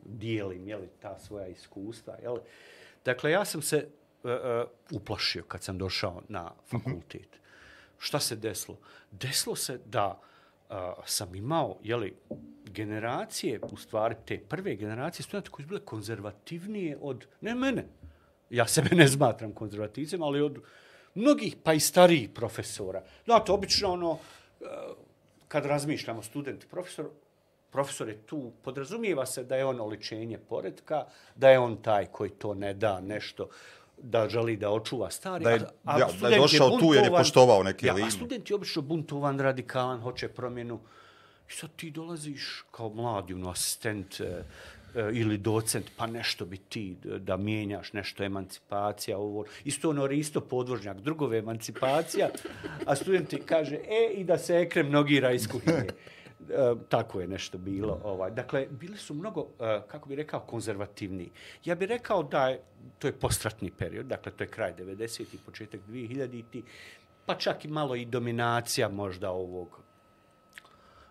[0.05, 2.15] dijelim jeli, ta svoja iskustva.
[2.23, 2.39] Jeli.
[3.05, 3.87] Dakle, ja sam se
[4.23, 4.37] uh, uh,
[4.91, 7.39] uplašio kad sam došao na fakultet.
[7.97, 8.77] šta se desilo?
[9.11, 10.19] Desilo se da
[10.69, 12.15] a, sam imao, jeli,
[12.65, 17.85] generacije, u stvari te prve generacije studenta koji su bile konzervativnije od, ne mene,
[18.49, 20.59] ja sebe ne smatram konzervativcem, ali od
[21.15, 23.03] mnogih, pa i starijih profesora.
[23.25, 24.19] Znate, obično ono,
[25.47, 27.09] kad razmišljamo student profesor,
[27.73, 31.05] profesor je tu, podrazumijeva se da je on oličenje poredka,
[31.35, 33.49] da je on taj koji to ne da nešto
[33.97, 35.43] da želi da očuva stari.
[35.43, 38.07] Da je, a, a ja, da je došao tu jer je poštovao neke ja, linije.
[38.07, 40.79] A student je obično buntovan, radikalan, hoće promjenu.
[41.49, 44.23] I sad ti dolaziš kao mladi ono, asistent e,
[44.95, 49.45] e, ili docent, pa nešto bi ti da mijenjaš, nešto emancipacija, ovo.
[49.65, 52.29] Isto ono isto podvožnjak, drugove emancipacija,
[52.85, 55.87] a student ti kaže, e, i da se ekrem nogira iz kuhinje.
[56.49, 57.99] E, tako je nešto bilo.
[58.03, 58.31] Ovaj.
[58.31, 61.31] Dakle, bili su mnogo, e, kako bi rekao, konzervativni.
[61.65, 62.61] Ja bih rekao da je,
[62.99, 65.21] to je postratni period, dakle, to je kraj 90.
[65.33, 66.61] i početak 2000.
[67.25, 69.79] Pa čak i malo i dominacija možda ovog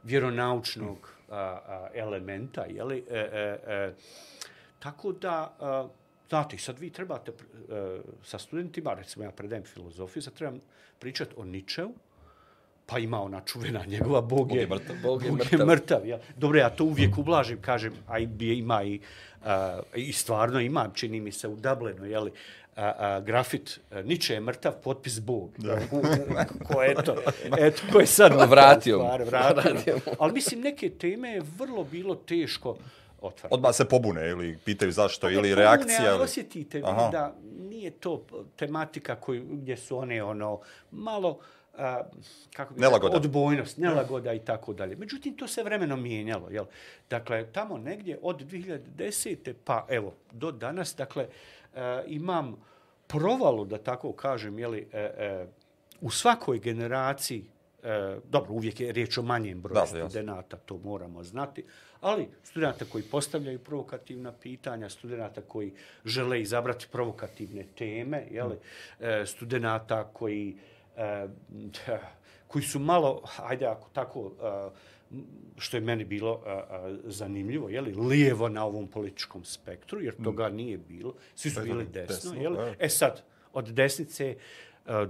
[0.03, 3.05] vjeronaučnog a, a, elementa, je li?
[3.11, 3.95] E, e, e,
[4.79, 5.89] tako da, a,
[6.29, 10.61] znate, sad vi trebate e, sa studentima, recimo ja predajem filozofiju, sad trebam
[10.99, 11.91] pričati o Ničeu,
[12.93, 14.97] pa ima ona čuvena njegova Bog je, mrtav.
[15.03, 15.61] Bog je Bog mrtav.
[15.61, 16.07] je mrtav.
[16.07, 16.19] Ja.
[16.37, 19.01] Dobro, ja to uvijek ublažim, kažem, a i ima i,
[19.45, 22.33] a, i stvarno ima, čini mi se u Dublinu, jeli,
[22.77, 25.51] a, a, grafit, a, Niče je mrtav, potpis Bog.
[26.73, 27.17] ko eto,
[27.67, 29.99] eto, ko je sad Vratio stvar, vratio.
[30.19, 32.77] Ali mislim, neke teme je vrlo bilo teško
[33.21, 33.55] otvarati.
[33.55, 35.99] Odmah se pobune ili pitaju zašto ne ili pobune, reakcija.
[36.01, 36.25] ali Ili...
[36.25, 37.09] osjetite Aha.
[37.13, 37.35] da
[37.71, 38.25] nije to
[38.57, 41.39] tematika koju, gdje su one ono malo
[41.79, 42.03] a,
[42.57, 43.17] kako bi Nelagoda.
[43.17, 44.97] odbojnost, nelagoda i tako dalje.
[44.97, 46.49] Međutim, to se vremenom mijenjalo.
[46.51, 46.65] Jel?
[47.11, 49.53] Dakle, tamo negdje od 2010.
[49.65, 51.29] pa evo, do danas, dakle,
[51.75, 52.57] a, imam
[53.07, 55.47] provalu, da tako kažem, jeli, e, e,
[56.01, 57.45] u svakoj generaciji,
[57.83, 61.65] e, dobro, uvijek je riječ o manjem broju Da, studenta, to moramo znati,
[62.01, 65.73] ali studenta koji postavljaju provokativna pitanja, studenta koji
[66.05, 68.57] žele izabrati provokativne teme, jeli,
[69.01, 70.72] e, studenta koji, e,
[72.49, 75.17] koji su malo, ajde ako tako, e,
[75.59, 80.15] što je meni bilo a, a, zanimljivo, je li lijevo na ovom političkom spektru, jer
[80.25, 81.15] toga nije bilo.
[81.35, 82.75] Svi su bili desno, desno, je li?
[82.79, 84.37] E sad, od desnice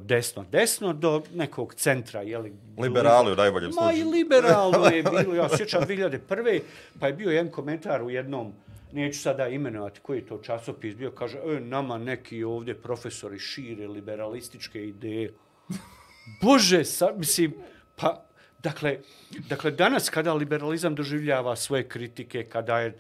[0.05, 2.53] desno, desno do nekog centra, je li?
[2.79, 4.11] Liberali u najboljem Ma i slučaju.
[4.11, 6.61] liberalno je bilo, ja se sjećam 2001.
[7.01, 8.53] pa je bio jedan komentar u jednom
[8.93, 13.89] neću sada imenovati koji je to časopis bio, kaže, e, nama neki ovdje profesori šire
[13.89, 15.33] liberalističke ideje.
[16.41, 17.55] Bože, sa, mislim,
[17.97, 18.25] pa,
[18.63, 18.99] dakle,
[19.49, 22.95] dakle, danas kada liberalizam doživljava svoje kritike, kada je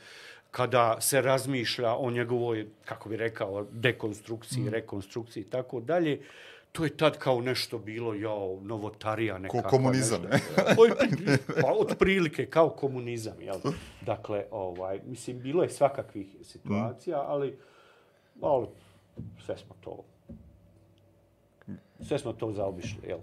[0.52, 4.68] kada se razmišlja o njegovoj, kako bi rekao, dekonstrukciji, mm.
[4.68, 6.20] rekonstrukciji i tako dalje,
[6.72, 9.70] to je tad kao nešto bilo, jao, novotarija nekakva.
[9.70, 10.62] komunizam, nešto.
[11.60, 13.60] Pa otprilike, kao komunizam, jel?
[14.10, 17.58] Dakle, ovaj, mislim, bilo je svakakvih situacija, ali,
[18.40, 18.66] ali
[19.46, 20.04] sve smo to
[22.08, 23.18] sve smo to zaobišli, jel?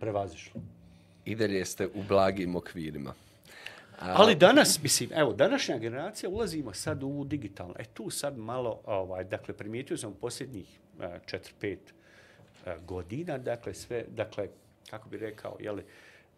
[0.00, 0.60] Prevazišli.
[1.24, 3.14] I dalje ste u blagim okvirima.
[4.00, 7.74] Ali danas, mislim, evo, današnja generacija, ulazimo sad u digitalno.
[7.78, 11.76] E tu sad malo, ovaj, dakle, primijetio sam u posljednjih 4-5
[12.86, 14.48] godina, dakle, sve, dakle,
[14.90, 15.84] kako bi rekao, jeli,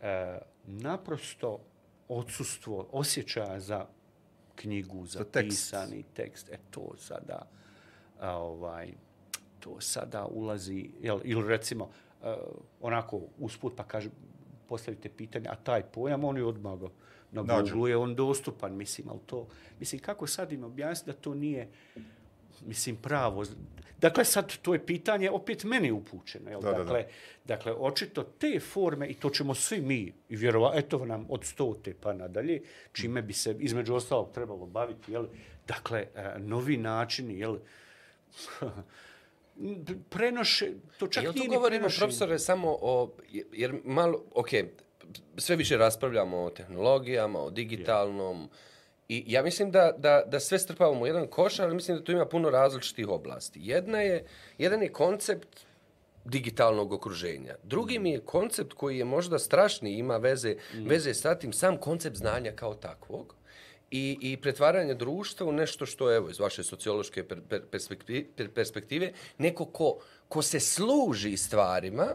[0.02, 1.58] e, naprosto
[2.08, 3.86] odsustvo osjećaja za
[4.54, 5.48] knjigu, za, Za tekst.
[5.48, 7.46] pisani tekst, e to sada,
[8.20, 8.92] a, ovaj,
[9.60, 12.28] to sada ulazi, jel, ili recimo, uh,
[12.80, 14.10] onako usput pa kaže,
[14.68, 16.78] postavite pitanje, a taj pojam, on je odmah
[17.32, 17.62] na.
[17.62, 19.46] Google je on dostupan, mislim, ali to,
[19.80, 21.68] mislim, kako sad im objasniti da to nije,
[22.66, 23.44] mislim, pravo.
[24.00, 26.50] Dakle, sad to je pitanje opet meni upućeno.
[26.50, 26.60] Jel?
[26.60, 26.84] Da, da, da.
[26.84, 27.06] dakle,
[27.44, 31.94] dakle, očito te forme, i to ćemo svi mi, i vjerova, eto nam od stote
[32.00, 35.26] pa nadalje, čime bi se između ostalog trebalo baviti, jel?
[35.66, 37.58] dakle, e, novi načini, jel?
[40.10, 41.98] prenoše, to čak nije ni govorimo, prenošenje.
[41.98, 43.10] profesore, samo o...
[43.52, 44.48] Jer malo, ok,
[45.36, 48.48] sve više raspravljamo o tehnologijama, o digitalnom,
[49.08, 52.12] i ja mislim da, da, da sve strpavamo u jedan koš, ali mislim da tu
[52.12, 53.60] ima puno različitih oblasti.
[53.62, 54.24] Jedna je,
[54.58, 55.66] jedan je koncept
[56.24, 57.54] digitalnog okruženja.
[57.62, 62.16] Drugi mi je koncept koji je možda strašni, ima veze, veze sa tim, sam koncept
[62.16, 63.37] znanja kao takvog
[63.90, 68.50] i, i pretvaranje društva u nešto što, evo, iz vaše sociološke per, per, perspektive, per,
[68.50, 69.98] perspektive, neko ko,
[70.28, 72.06] ko se služi stvarima,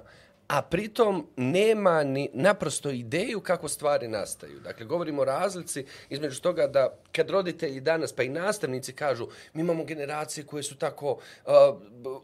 [0.48, 4.60] a pritom nema ni naprosto ideju kako stvari nastaju.
[4.60, 9.62] Dakle, govorimo o razlici između toga da kad roditelji danas, pa i nastavnici kažu, mi
[9.62, 11.52] imamo generacije koje su tako uh,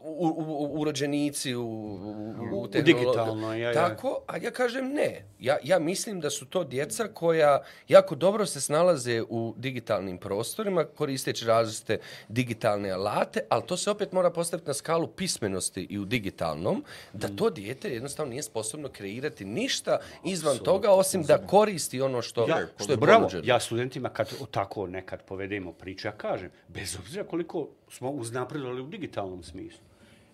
[0.02, 3.74] u, u, urođenici u, u, u, digitalno, ja, ja.
[3.74, 5.24] Tako, a ja kažem ne.
[5.40, 10.84] Ja, ja mislim da su to djeca koja jako dobro se snalaze u digitalnim prostorima,
[10.84, 16.04] koristeći različite digitalne alate, ali to se opet mora postaviti na skalu pismenosti i u
[16.04, 22.00] digitalnom, da to dijete jednostavno nije sposobno kreirati ništa izvan Absolut, toga, osim da koristi
[22.00, 23.28] ono što, ja, što je bravo.
[23.42, 28.86] Ja studentima kad tako nekad povedemo priče, ja kažem, bez obzira koliko smo uznapredovali u
[28.86, 29.80] digitalnom smislu,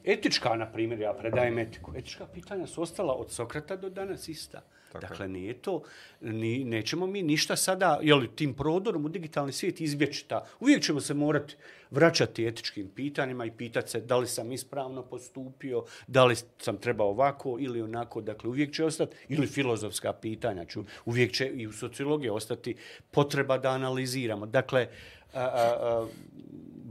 [0.04, 1.92] Etička, na primjer, ja predajem etiku.
[1.96, 4.62] Etička pitanja su ostala od Sokrata do danas ista.
[5.00, 5.82] Tako dakle, nije to,
[6.20, 10.44] ni, nećemo mi ništa sada, jel, tim prodorom u digitalni svijet izbjeći ta.
[10.61, 11.56] Uvijek ćemo se morati
[11.90, 17.09] vraćati etičkim pitanjima i pitati se da li sam ispravno postupio, da li sam trebao
[17.09, 18.20] ovako ili onako.
[18.20, 22.76] Dakle, uvijek će ostati, ili filozofska pitanja, ću, uvijek će i u sociologiji ostati
[23.11, 24.46] potreba da analiziramo.
[24.46, 24.88] Dakle,
[25.35, 26.06] a, a, a,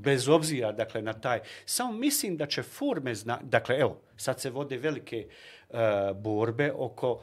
[0.05, 4.49] bez obzira dakle na taj samo mislim da će forme zna dakle evo sad se
[4.49, 5.27] vode velike
[5.69, 5.77] uh,
[6.15, 7.19] borbe oko uh,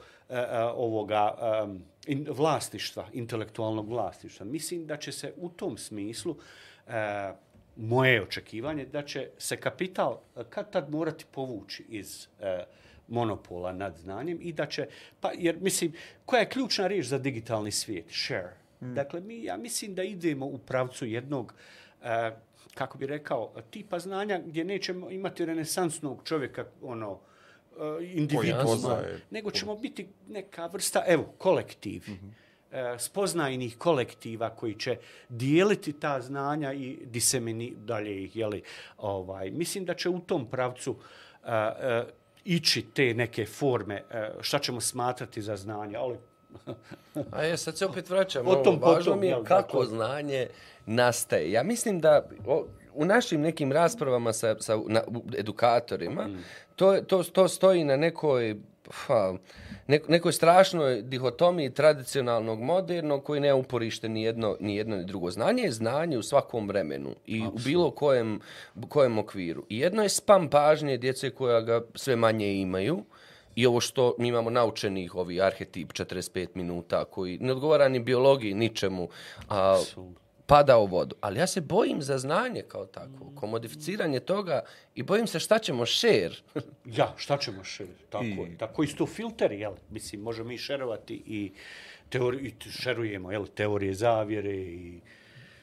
[0.75, 4.47] ovoga um, in, vlastištva intelektualnog vlastištva.
[4.47, 6.93] Mislim da će se u tom smislu uh,
[7.77, 10.19] moje očekivanje da će se kapital
[10.51, 12.47] kad tad morati povući iz uh,
[13.09, 14.89] monopola nad znanjem i da će
[15.21, 15.93] pa jer mislim
[16.25, 18.07] koja je ključna riječ za digitalni svijet?
[18.11, 18.57] Share.
[18.81, 18.95] Mm.
[18.95, 21.55] dakle mi ja mislim da idemo u pravcu jednog
[22.01, 22.07] uh,
[22.75, 27.17] kako bi rekao, tipa znanja gdje nećemo imati renesansnog čovjeka, ono, e,
[28.01, 28.99] individualno,
[29.31, 32.99] nego ćemo biti neka vrsta, evo, kolektiv, mm -hmm.
[32.99, 34.97] spoznajnih kolektiva koji će
[35.29, 38.63] dijeliti ta znanja i disemini dalje ih, jeli,
[38.97, 40.99] ovaj, mislim da će u tom pravcu uh,
[41.49, 42.09] uh,
[42.45, 46.17] ići te neke forme, uh, šta ćemo smatrati za znanje, ali
[47.33, 48.49] A je, sad se opet vraćam.
[48.49, 49.97] O tom, Važno potom, mi je kako dakle...
[49.97, 50.47] znanje
[50.87, 51.53] nastaje.
[51.53, 55.03] Ja mislim da o, u našim nekim raspravama sa, sa na,
[55.39, 56.45] edukatorima, mm.
[56.77, 58.57] to, to, to stoji na nekoj
[58.91, 59.35] ha,
[60.09, 65.31] nekoj strašnoj dihotomiji tradicionalnog modernog koji ne uporište ni jedno, ni jedno ni drugo.
[65.31, 67.61] Znanje je znanje u svakom vremenu i Absolut.
[67.61, 68.41] u bilo kojem,
[68.89, 69.65] kojem okviru.
[69.69, 73.05] I jedno je spam pažnje djece koja ga sve manje imaju,
[73.55, 78.55] I ovo što mi imamo naučenih, ovi arhetip 45 minuta, koji ne odgovara ni biologiji,
[78.55, 79.09] ničemu,
[79.49, 79.83] a,
[80.53, 81.17] pada u vodu.
[81.21, 84.61] Ali ja se bojim za znanje kao tako, komodificiranje toga
[84.95, 86.35] i bojim se šta ćemo share.
[86.99, 88.51] ja, šta ćemo share, tako I...
[88.51, 88.59] je.
[88.59, 89.73] Tako isto filteri, jel?
[89.91, 91.53] Mislim, možemo mi šerovati i,
[92.09, 93.47] teori, i šerujemo, jel?
[93.55, 95.01] Teorije zavjere i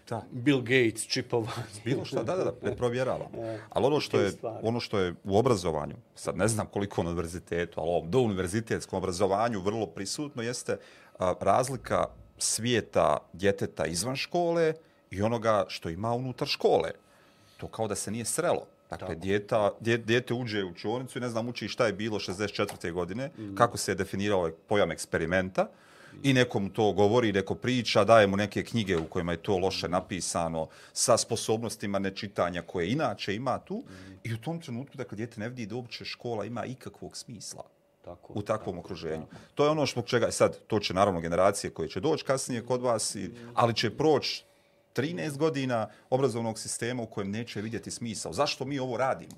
[0.09, 0.23] da.
[0.31, 1.51] Bill Gates čipova.
[1.85, 3.29] Bilo što, da, da, da, ne provjeravamo.
[3.69, 7.79] Ali ono što, je, ono što je u obrazovanju, sad ne znam koliko na univerzitetu,
[7.79, 10.77] ali ovom do univerzitetskom obrazovanju vrlo prisutno jeste
[11.19, 12.05] a, razlika
[12.39, 14.73] svijeta djeteta izvan škole
[15.11, 16.91] i onoga što ima unutar škole.
[17.57, 18.65] To kao da se nije srelo.
[18.89, 22.91] Dakle, djeta, djete uđe u čovnicu i ne znam uči šta je bilo 64.
[22.91, 23.55] godine, mm.
[23.55, 25.67] kako se je definirao ovaj pojam eksperimenta
[26.23, 29.87] i nekom to govori, neko priča, daje mu neke knjige u kojima je to loše
[29.87, 34.13] napisano sa sposobnostima nečitanja koje inače ima tu mm.
[34.23, 37.63] i u tom trenutku, dakle, djete ne vidi da uopće škola ima ikakvog smisla
[38.01, 39.25] tako, u takvom tako, okruženju.
[39.25, 39.41] Tako.
[39.55, 42.81] To je ono što čega, sad, to će naravno generacije koje će doći kasnije kod
[42.81, 44.43] vas, i, ali će proći
[44.95, 48.33] 13 godina obrazovnog sistema u kojem neće vidjeti smisao.
[48.33, 49.35] Zašto mi ovo radimo?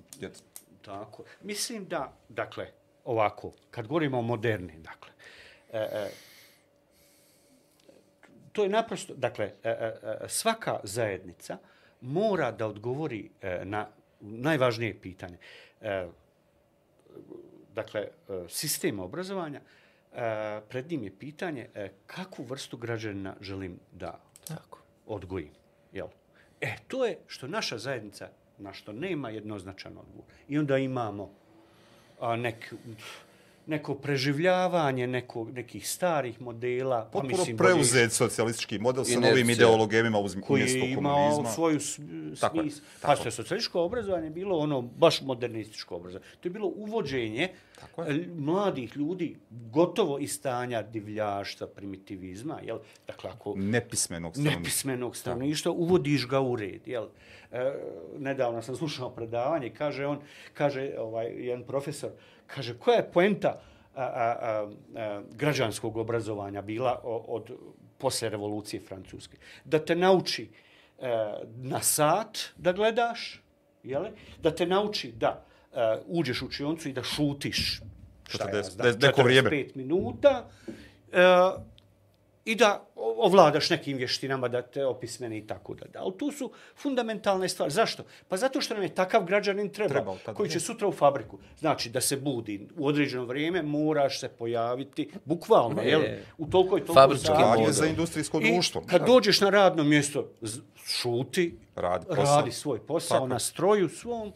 [0.82, 1.24] Tako.
[1.42, 2.68] Mislim da, dakle,
[3.06, 5.12] ovako, kad govorimo o moderni, dakle,
[5.72, 6.12] e, e,
[8.52, 11.58] to je naprosto, dakle, e, e, e, svaka zajednica
[12.02, 13.88] mora da odgovori e, na
[14.20, 15.38] najvažnije pitanje.
[15.82, 16.08] E,
[17.76, 18.10] dakle, e,
[18.50, 24.80] sistem obrazovanja, e, pred njim je pitanje e, kakvu vrstu građanina želim da Tako.
[25.06, 25.52] odgojim.
[25.94, 26.08] Jel?
[26.62, 30.26] E, to je što naša zajednica, na što nema jednoznačan odgovor.
[30.48, 31.32] I onda imamo
[32.20, 32.74] a, nek,
[33.72, 37.06] neko preživljavanje neko, nekih starih modela.
[37.06, 40.80] Pa Potpuno mislim, preuzet socijalistički model sa novim ideologijama uz mjesto komunizma.
[40.80, 42.82] Koji je imao svoju smis.
[43.02, 46.32] Pa što je socijalističko obrazovanje bilo ono baš modernističko obrazovanje.
[46.40, 48.28] To je bilo uvođenje Tako je.
[48.28, 52.60] mladih ljudi gotovo iz stanja divljaštva, primitivizma.
[52.64, 52.78] Jel?
[53.08, 54.60] Dakle, ako nepismenog stanovništva.
[54.60, 56.88] Nepismenog stanovništva, uvodiš ga u red.
[56.88, 57.08] Jel?
[57.52, 57.74] E,
[58.18, 60.20] nedavno sam slušao predavanje, kaže on,
[60.54, 62.12] kaže ovaj, jedan profesor,
[62.56, 63.60] kaže, koja je poenta
[63.96, 67.52] a, a, a, a, građanskog obrazovanja bila od
[67.98, 69.38] posle revolucije francuske?
[69.66, 70.50] Da te nauči
[71.00, 73.42] a, e, na sat da gledaš,
[73.84, 74.12] jele?
[74.42, 77.82] da te nauči da a, uđeš u učioncu i da šutiš
[78.30, 79.50] šta 40, ja znam, ne- neko vrijeme.
[79.50, 80.50] 45 minuta
[81.12, 81.22] e,
[82.46, 82.88] i da
[83.22, 85.86] ovladaš nekim vještinama da te opismeni i tako da.
[85.96, 87.72] Ali tu su fundamentalne stvari.
[87.72, 88.04] Zašto?
[88.28, 90.60] Pa zato što nam je takav građanin treba, Trebao tada, koji će je.
[90.62, 91.38] sutra u fabriku.
[91.58, 95.90] Znači da se budi u određeno vrijeme, moraš se pojaviti, bukvalno, Je.
[95.90, 96.02] jel?
[96.38, 97.32] U toliko i toliko sati.
[97.52, 97.72] Model.
[97.72, 98.84] za industrijsko I društvo.
[98.84, 99.08] kad Da.
[99.08, 100.30] dođeš na radno mjesto,
[100.78, 102.36] šuti, Radi posao.
[102.36, 103.30] radi svoj posao Tako je.
[103.30, 104.34] na stroju svom,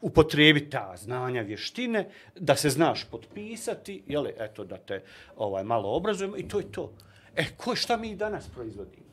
[0.00, 5.02] upotrebi ta znanja, vještine, da se znaš potpisati, jeli, eto, da te
[5.36, 6.92] ovaj, malo obrazujemo i to je to.
[7.38, 9.08] E, ko, šta mi danas proizvodimo?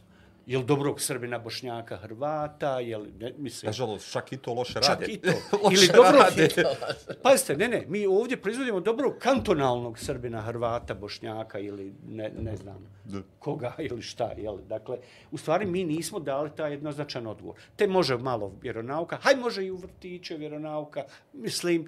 [0.46, 5.06] Jel dobrog Srbina, Bošnjaka, Hrvata, jel, ne, mislim, Nažalost, čak i to loše čak rade.
[5.06, 5.32] i to.
[5.64, 6.48] Loše Ili dobro, rade.
[7.24, 12.88] pazite, ne, ne, mi ovdje proizvodimo dobrog kantonalnog Srbina, Hrvata, Bošnjaka ili ne, ne znam
[13.06, 13.20] Da.
[13.40, 14.32] koga ili šta.
[14.38, 14.58] Jel?
[14.70, 14.98] Dakle,
[15.32, 17.56] u stvari mi nismo dali taj jednoznačan odgovor.
[17.76, 21.88] Te može malo vjeronauka, haj može i u vrtiće vjeronauka, mislim,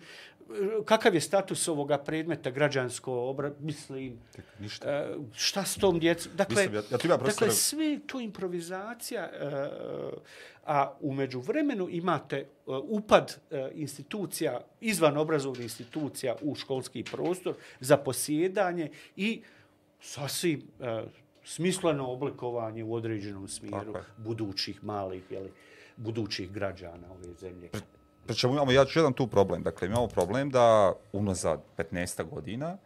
[0.86, 4.20] kakav je status ovoga predmeta građansko obra, mislim,
[4.60, 4.90] ništa.
[4.90, 9.70] e, šta s tom djecom, dakle, Mislim, ja- ja imam dakle, sve to improvizacija, e,
[10.66, 12.46] a umeđu vremenu imate e,
[12.84, 19.42] upad e, institucija, izvan obrazovnih institucija u školski prostor za posjedanje i
[20.02, 21.04] sasvim e,
[21.44, 25.52] smisleno oblikovanje u određenom smjeru budućih malih, jeli,
[25.98, 27.70] budućih građana ove zemlje.
[28.28, 29.64] Pričemu imamo ja ću jedan tu problem.
[29.64, 32.78] Dakle, imamo problem da unazad 15 godina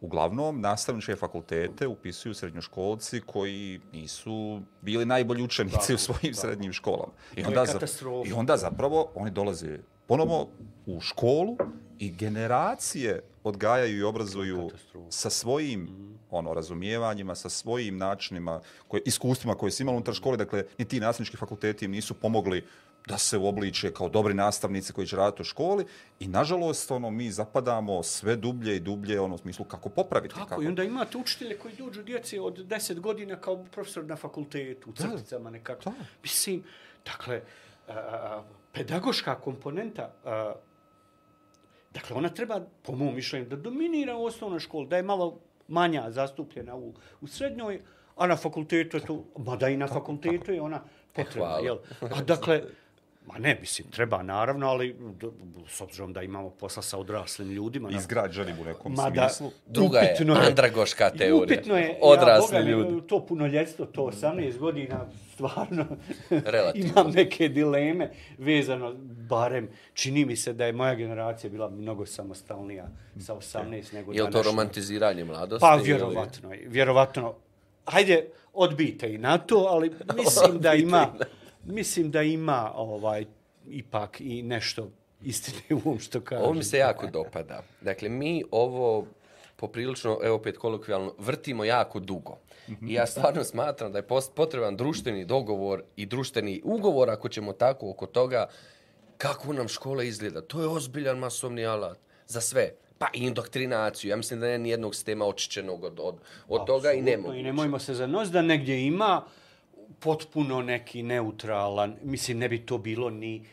[0.00, 6.46] uglavnom nastavničke fakultete upisuju srednjoškolci koji nisu bili najbolji učenici Tako, u svojim tako.
[6.46, 7.12] srednjim školama.
[7.36, 7.78] I onda, za.
[8.26, 10.48] I onda zapravo oni dolaze ponovo
[10.86, 11.56] u školu
[11.98, 14.70] i generacije odgajaju i obrazuju
[15.10, 15.88] sa svojim
[16.30, 21.00] ono razumijevanjima, sa svojim načinima, koje, iskustvima koje su imali unutar škole, dakle, ni ti
[21.00, 22.64] nastavnički fakulteti im nisu pomogli
[23.08, 25.86] da se uobliče kao dobri nastavnici koji će raditi u školi
[26.20, 30.48] i nažalost ono mi zapadamo sve dublje i dublje ono u smislu kako popraviti Tako,
[30.48, 34.90] kako i onda imate učitelje koji dođu djeci od 10 godina kao profesor na fakultetu,
[34.90, 35.84] u crticama nekako.
[35.84, 35.92] Da.
[36.22, 36.64] Mislim,
[37.04, 37.42] dakle,
[37.88, 38.42] a,
[38.72, 40.54] pedagoška komponenta, a,
[41.94, 46.10] dakle, ona treba, po mom mišljenju, da dominira u osnovnoj školi, da je malo manja
[46.10, 47.80] zastupljena u, u srednjoj,
[48.16, 51.64] a na fakultetu je to, mada i na fakultetu je ona potrebna, Hvala.
[51.64, 51.78] jel?
[52.00, 52.62] A dakle,
[53.32, 54.96] Ma ne, mislim, treba naravno, ali
[55.68, 57.88] s obzirom da imamo posla sa odraslim ljudima.
[57.90, 59.50] izgrađeni u nekom Mada, smislu.
[59.66, 61.56] Druga je upitno andragoška teorija.
[61.58, 63.06] Upitno je, Odrasli ja, Boga, ljudi.
[63.06, 65.86] to punoljetstvo, to 18 godina, stvarno
[66.30, 66.90] Relativno.
[66.90, 68.94] imam neke dileme vezano,
[69.28, 72.88] barem čini mi se da je moja generacija bila mnogo samostalnija
[73.20, 75.60] sa 18 nego Je li to romantiziranje mladosti?
[75.60, 77.34] Pa vjerovatno, je, vjerovatno.
[77.86, 81.06] Hajde, odbijte i na to, ali mislim da ima,
[81.64, 83.24] mislim da ima ovaj
[83.66, 84.90] ipak i nešto
[85.22, 86.44] istine u ovom što kažem.
[86.44, 87.62] Ovo mi se jako dopada.
[87.80, 89.06] Dakle, mi ovo
[89.56, 92.38] poprilično, evo opet kolokvijalno, vrtimo jako dugo.
[92.68, 97.90] I ja stvarno smatram da je potreban društveni dogovor i društveni ugovor, ako ćemo tako
[97.90, 98.46] oko toga,
[99.18, 100.40] kako nam škola izgleda.
[100.40, 102.70] To je ozbiljan masovni alat za sve.
[102.98, 104.08] Pa i indoktrinaciju.
[104.08, 106.14] Ja mislim da nema nijednog sistema očišćenog od, od,
[106.48, 107.34] od toga i nemamo.
[107.34, 109.24] I nemojmo se zanos da negdje ima
[110.00, 113.44] potpuno neki neutralan, mislim ne bi to bilo ni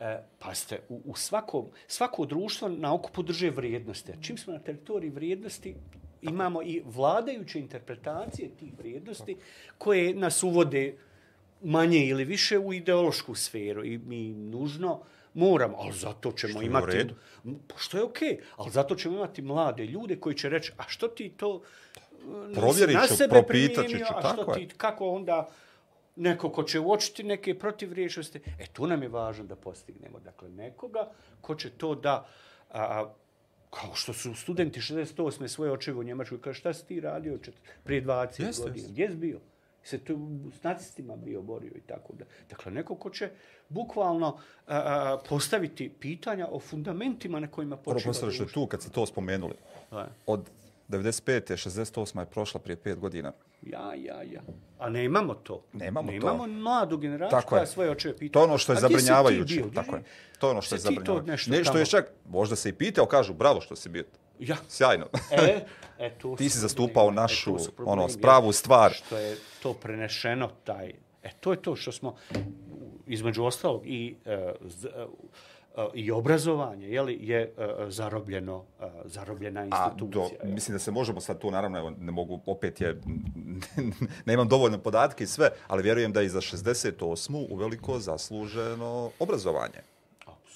[0.00, 4.12] E, pazite, u, u svakom, svako društvo na okupu drže vrijednosti.
[4.12, 5.74] A čim smo na teritoriji vrijednosti,
[6.22, 9.36] imamo i vladajuće interpretacije tih vrijednosti
[9.78, 10.96] koje nas uvode
[11.62, 15.00] manje ili više u ideološku sferu i mi nužno
[15.34, 16.96] moramo, ali zato ćemo Što je imati...
[16.96, 17.14] redu.
[17.68, 20.82] Pa Što je okej, okay, ali zato ćemo imati mlade ljude koji će reći, a
[20.86, 21.62] što ti to
[22.50, 24.68] e, Provjerit ću, propitat ću, primijenio, a tako što je.
[24.68, 25.48] ti, kako onda
[26.18, 30.20] neko ko će uočiti neke protivriječnosti, e tu nam je važno da postignemo.
[30.20, 32.26] Dakle, nekoga ko će to da,
[32.70, 33.12] a,
[33.70, 35.48] kao što su studenti 68.
[35.48, 37.54] svoje očevo u Njemačkoj, kaže šta si ti radio čet-
[37.84, 38.76] prije 20 Jeste, godina?
[38.76, 38.92] jeste.
[38.92, 39.40] Gdje si bio?
[39.82, 42.24] Se tu s nacistima bio borio i tako da.
[42.50, 43.30] Dakle, neko ko će
[43.68, 44.26] bukvalno
[44.66, 48.46] a, a, postaviti pitanja o fundamentima na kojima Prvo počiva što je društvo.
[48.54, 49.54] tu kad ste to spomenuli.
[49.90, 50.08] Da.
[50.26, 50.50] Od
[50.88, 51.40] 95.
[51.52, 52.20] 68.
[52.20, 53.32] je prošla prije 5 godina.
[53.62, 54.40] Ja, ja, ja.
[54.78, 55.62] A nemamo to.
[55.72, 56.12] Nemamo to.
[56.12, 57.66] nemamo mladu generaciju Tako koja je.
[57.66, 58.32] svoje očeve pita.
[58.32, 59.62] To ono što je "A gdje si ti zabrinjavajuće.
[59.74, 60.02] Tako je.
[60.38, 61.30] To ono što je zabrinjavajuće.
[61.30, 64.04] nešto Ne, što tamo- je čak, možda se i pitao, kažu, bravo što si bio.
[64.38, 64.56] Ja.
[64.68, 65.06] Sjajno.
[65.32, 65.60] E,
[65.98, 67.16] e, tu Ti si zastupao problemi.
[67.16, 68.52] našu, E, su ono, problemi, pravu ja.
[68.52, 68.92] stvar.
[68.92, 70.92] Što je to prenešeno, taj...
[71.22, 72.14] E, to je to što smo,
[73.08, 74.52] između ostalog, i, e, e,
[75.76, 77.54] e, i obrazovanje, je, li, je
[77.88, 78.64] zarobljeno,
[79.04, 80.38] zarobljena A institucija.
[80.42, 80.54] do, je.
[80.54, 83.00] mislim da se možemo sad tu, naravno, evo, ne mogu, opet je,
[84.26, 87.46] nemam dovoljno podatke i sve, ali vjerujem da i za 68.
[87.50, 89.97] uveliko zasluženo obrazovanje.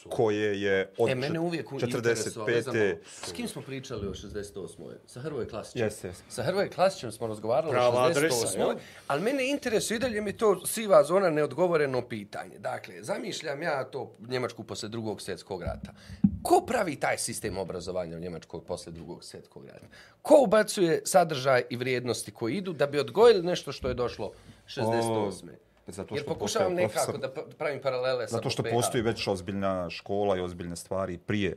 [0.09, 2.97] Koje je od E, mene uvijek interesovalo, ne znam, 45.
[3.05, 4.93] s kim smo pričali o 68.
[5.07, 5.83] Sa Hrvoje Klasićem.
[5.83, 6.25] Jeste, jeste.
[6.29, 8.59] Sa Hrvoje Klasićem smo razgovarali Prava o adresa, 68.
[8.59, 8.75] jel?
[9.07, 12.59] ali mene interesuje i dalje mi to siva zona neodgovoreno pitanje.
[12.59, 15.93] Dakle, zamišljam ja to Njemačku posle drugog svjetskog rata.
[16.43, 19.87] Ko pravi taj sistem obrazovanja u Njemačkoj posle drugog svjetskog rata?
[20.23, 24.33] Ko ubacuje sadržaj i vrijednosti koji idu da bi odgojili nešto što je došlo
[24.67, 25.49] 68.
[25.87, 29.03] Zato Jer što pokušavam postoje nekako profesor- da pa- pravim paralele sa Zato što postoji
[29.03, 31.57] već ozbiljna škola i ozbiljne stvari prije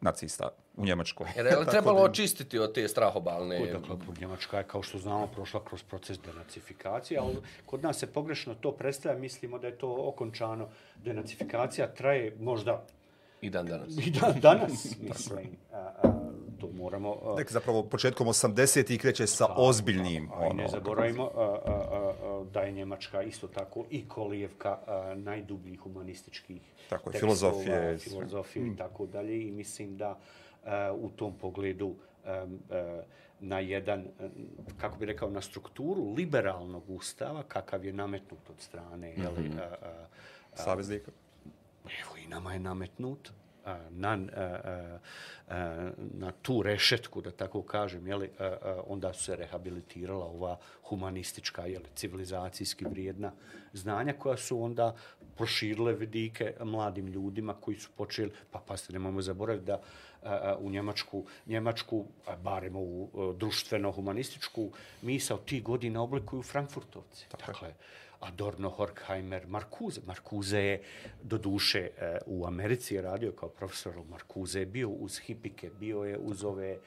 [0.00, 1.26] nacista u Njemačkoj.
[1.36, 3.58] Jer je trebalo da- očistiti od te strahobalne...
[3.66, 8.54] Dakle, Njemačka je, kao što znamo, prošla kroz proces denacifikacije, ali kod nas se pogrešno
[8.54, 10.68] to predstavlja, mislimo da je to okončano.
[10.96, 12.84] Denacifikacija traje možda
[13.40, 13.88] I dan danas.
[13.98, 15.56] i dan danas, mislim.
[15.72, 16.25] A, a,
[16.60, 17.34] to moramo...
[17.36, 20.30] Nek zapravo početkom 80-ih kreće sa ozbiljnim.
[20.34, 24.08] A i ne ono, zaboravimo a, a, a, a, da je Njemačka isto tako i
[24.08, 30.18] Kolijevka a, najdubljih humanističkih Tako tekstova, filozofije, filozofije i tako dalje i mislim da
[30.64, 31.94] a, u tom pogledu
[32.24, 33.02] a, a,
[33.40, 34.04] na jedan,
[34.80, 39.22] kako bi rekao, na strukturu liberalnog ustava, kakav je nametnut od strane, mm -hmm.
[39.22, 40.06] jeli, a, a,
[40.54, 41.10] Saveznika.
[41.84, 43.32] Evo i nama je nametnut
[43.90, 44.18] na,
[45.98, 48.30] na tu rešetku, da tako kažem, jeli,
[48.86, 53.32] onda su se rehabilitirala ova humanistička, jeli, civilizacijski vrijedna
[53.72, 54.94] znanja koja su onda
[55.36, 59.80] proširile vidike mladim ljudima koji su počeli, pa pa ste nemojmo zaboraviti da
[60.58, 62.04] u Njemačku, Njemačku,
[62.42, 64.70] barem u društveno-humanističku
[65.02, 67.26] misao tih godina oblikuju Frankfurtovci.
[67.46, 67.74] Dakle,
[68.26, 70.00] Adorno, Horkheimer, Marcuse.
[70.06, 70.82] Marcuse je,
[71.22, 76.18] do duše, eh, u Americi radio kao profesor, Marcuse je bio uz hipike, bio je
[76.18, 76.78] uz ove e,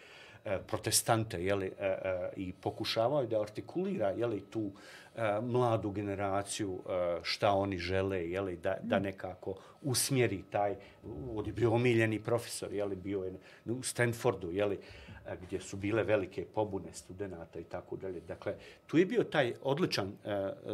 [0.68, 4.72] protestante, jeli, e, e, i pokušavao da artikulira, jeli, tu
[5.16, 10.76] e, mladu generaciju, e, šta oni žele, jeli, da, da nekako usmjeri taj,
[11.36, 13.34] on je bio omiljeni profesor, jeli, bio je
[13.66, 14.80] u Stanfordu, jeli,
[15.42, 18.20] gdje su bile velike pobune studenta i tako dalje.
[18.20, 18.56] Dakle,
[18.88, 20.14] tu je bio taj odličan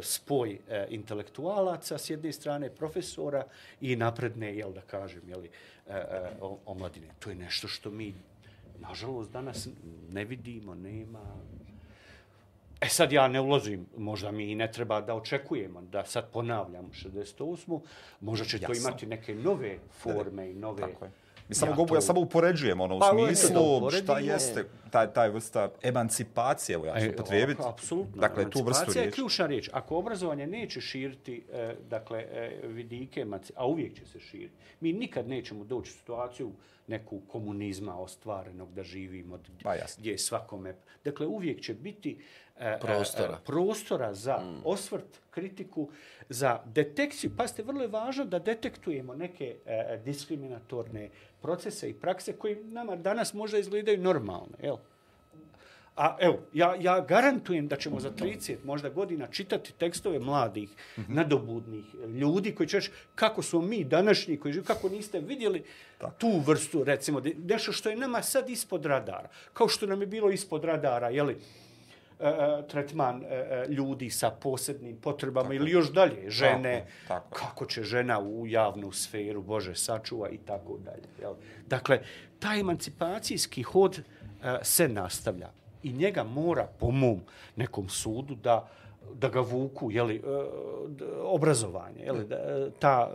[0.02, 0.60] spoj
[0.90, 3.44] intelektualaca s jedne strane, profesora
[3.82, 5.50] i napredne, jel da kažem, jeli,
[6.66, 7.08] omladine.
[7.20, 8.14] To je nešto što mi,
[8.80, 9.68] nažalost, danas
[10.12, 11.20] ne vidimo, nema,
[12.82, 16.88] E sad ja ne ulazim, možda mi i ne treba da očekujemo da sad ponavljamo
[16.88, 17.80] 68.
[18.22, 18.90] Možda će to Jasno.
[18.90, 20.82] imati neke nove forme i nove...
[20.82, 21.12] Tako je.
[21.50, 23.58] Mi samo, Ja ja, to- ja samo upoređujem ono, u Pa, ovo je smislu
[23.94, 27.62] šta jeste taj, taj vrsta emancipacije, evo ja ću E, upotrijebiti.
[27.62, 28.18] ovako, Apsolutno.
[28.18, 29.16] Dakle, tu vrstu Emancipacija je riječi.
[29.16, 29.70] ključna riječ.
[29.74, 34.94] Ako obrazovanje neće širiti e, dakle, e, vidike, emanci- a uvijek će se širiti, mi
[34.94, 36.52] nikad nećemo doći u situaciju
[36.88, 40.02] neku komunizma ostvarenog da živimo, Pa, jasno.
[40.02, 40.76] gdje je svakome...
[41.04, 42.18] Dakle, uvijek će biti
[42.82, 43.34] Prostora.
[43.34, 44.62] e, prostora za mm.
[44.66, 45.90] osvrt, kritiku,
[46.30, 47.32] za detekciju.
[47.38, 51.10] Pazite, vrlo je važno da detektujemo neke e, diskriminatorne
[51.42, 54.58] procese i prakse koji nama danas možda izgledaju normalne.
[54.64, 54.78] Jel?
[55.96, 60.70] A evo, ja, ja garantujem da ćemo za 30 možda godina čitati tekstove mladih,
[61.08, 65.64] nadobudnih ljudi koji će reći kako smo mi današnji, koji živi, kako niste vidjeli
[66.18, 69.30] tu vrstu, recimo, nešto što je nama sad ispod radara.
[69.54, 71.65] Kao što nam je bilo ispod radara, jeli, e, e,
[72.70, 77.40] tretman e, e, ljudi sa posebnim potrebama ili još dalje, žene, tako je.
[77.40, 81.04] kako će žena u javnu sferu, Bože, sačuva i tako dalje.
[81.22, 81.34] Jel?
[81.68, 82.00] Dakle,
[82.40, 84.04] taj emancipacijski hod e,
[84.62, 85.50] se nastavlja
[85.84, 87.22] i njega mora, po mom
[87.56, 88.70] nekom sudu, da
[89.14, 90.20] da ga vuku, jeli, e,
[90.88, 93.12] d- obrazovanje, jeli, da, e, ta,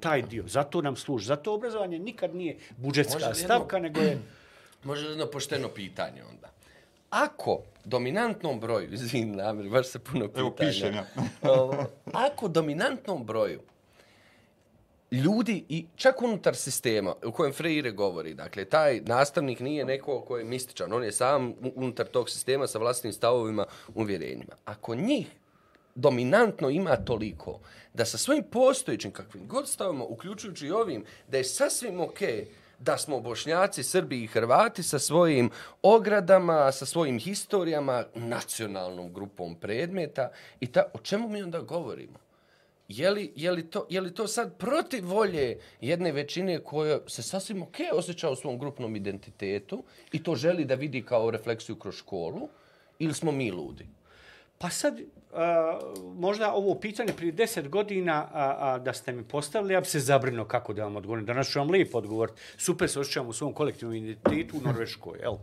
[0.00, 0.44] taj dio.
[0.46, 1.26] Zato nam služi.
[1.26, 4.18] Zato obrazovanje nikad nije budžetska li stavka, nego je
[4.84, 6.48] Može li jedno pošteno pitanje onda?
[7.14, 10.46] Ako dominantnom broju, izvin, namjer, baš se puno pitanja.
[10.46, 11.06] Evo, pišem ja.
[12.26, 13.60] Ako dominantnom broju
[15.10, 20.38] ljudi i čak unutar sistema u kojem Freire govori, dakle, taj nastavnik nije neko ko
[20.38, 24.52] je mističan, on je sam unutar tog sistema sa vlastnim stavovima, uvjerenjima.
[24.64, 25.26] Ako njih
[25.94, 27.60] dominantno ima toliko
[27.94, 32.48] da sa svojim postojećim kakvim god stavimo, uključujući i ovim, da je sasvim okej
[32.78, 35.50] da smo bošnjaci, srbi i hrvati sa svojim
[35.82, 42.18] ogradama, sa svojim historijama, nacionalnom grupom predmeta i ta, o čemu mi onda govorimo?
[42.88, 47.22] Je li, je, li to, je li to sad protiv volje jedne većine koja se
[47.22, 51.94] sasvim ok osjeća u svom grupnom identitetu i to želi da vidi kao refleksiju kroz
[51.94, 52.48] školu
[52.98, 53.86] ili smo mi ludi?
[54.58, 55.00] Pa sad,
[55.34, 55.78] a,
[56.16, 60.00] možda ovo pitanje prije deset godina a, a, da ste mi postavili, ja bi se
[60.00, 61.26] zabrinuo kako da vam odgovorim.
[61.26, 62.40] Danas ću vam lijepo odgovoriti.
[62.56, 65.18] Super se osjećam u svom kolektivnom identitetu u Norveškoj.
[65.18, 65.36] Jel?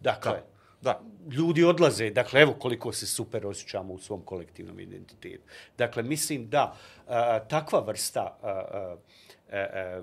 [0.00, 0.42] Dakle,
[0.82, 1.00] Da.
[1.30, 5.42] ljudi odlaze, dakle, evo koliko se super osjećamo u svom kolektivnom identitetu.
[5.78, 6.76] Dakle, mislim da
[7.08, 8.96] a, takva vrsta a, a,
[9.52, 10.02] a, a,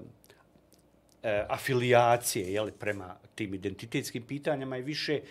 [1.24, 5.22] e, afilijacije jeli, prema tim identitetskim pitanjima i više,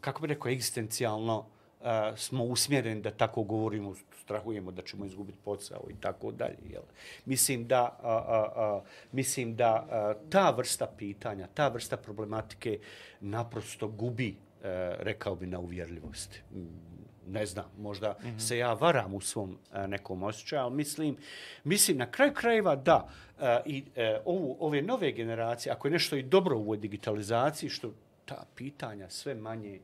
[0.00, 1.46] kako bi rekao, egzistencijalno
[1.84, 6.58] e, smo usmjereni da tako govorimo, strahujemo da ćemo izgubiti posao i tako dalje.
[6.70, 6.82] Jel.
[7.24, 12.78] Mislim da, a, a, a, mislim da a, ta vrsta pitanja, ta vrsta problematike
[13.20, 16.42] naprosto gubi, a, rekao bi, na uvjerljivosti.
[16.54, 16.92] Mm,
[17.26, 18.38] Ne znam, možda mm -hmm.
[18.38, 21.16] se ja varam u svom a, nekom osjećaju, ali mislim,
[21.64, 23.08] mislim na kraju krajeva da
[23.38, 27.70] a, i a, ovu, ove nove generacije, ako je nešto i dobro u ovoj digitalizaciji,
[27.70, 27.92] što
[28.24, 29.80] ta pitanja sve manje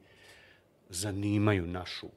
[0.88, 2.08] zanimaju našu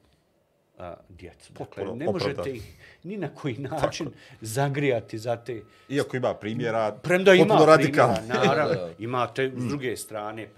[0.77, 1.53] a, djecu.
[1.53, 4.09] Dakle, Potpuno ne možete ih ni na koji način
[4.41, 5.61] zagrijati za te...
[5.89, 8.15] Iako ima primjera, Premda ima radikalni.
[8.15, 8.93] primjera, naravno, Da, da.
[8.99, 10.49] imate s druge strane.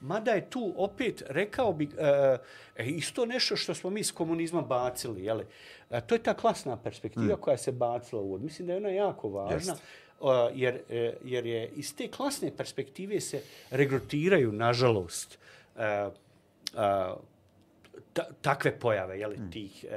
[0.00, 2.38] Mada je tu opet, rekao bi, e,
[2.76, 5.44] e, isto nešto što smo mi s komunizmom bacili, jeli?
[5.90, 8.38] E, to je ta klasna perspektiva koja se bacila u.
[8.38, 9.72] Mislim da je ona jako važna.
[9.72, 9.82] Jest.
[10.20, 15.38] Uh, jer, e, jer je iz te klasne perspektive se regrutiraju, nažalost,
[15.76, 15.82] uh,
[16.74, 17.18] uh,
[18.12, 19.50] ta, takve pojave, jeli, Hmm.
[19.50, 19.92] tih uh,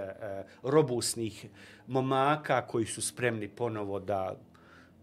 [0.64, 1.45] uh, robusnih
[1.88, 4.36] momaka koji su spremni ponovo da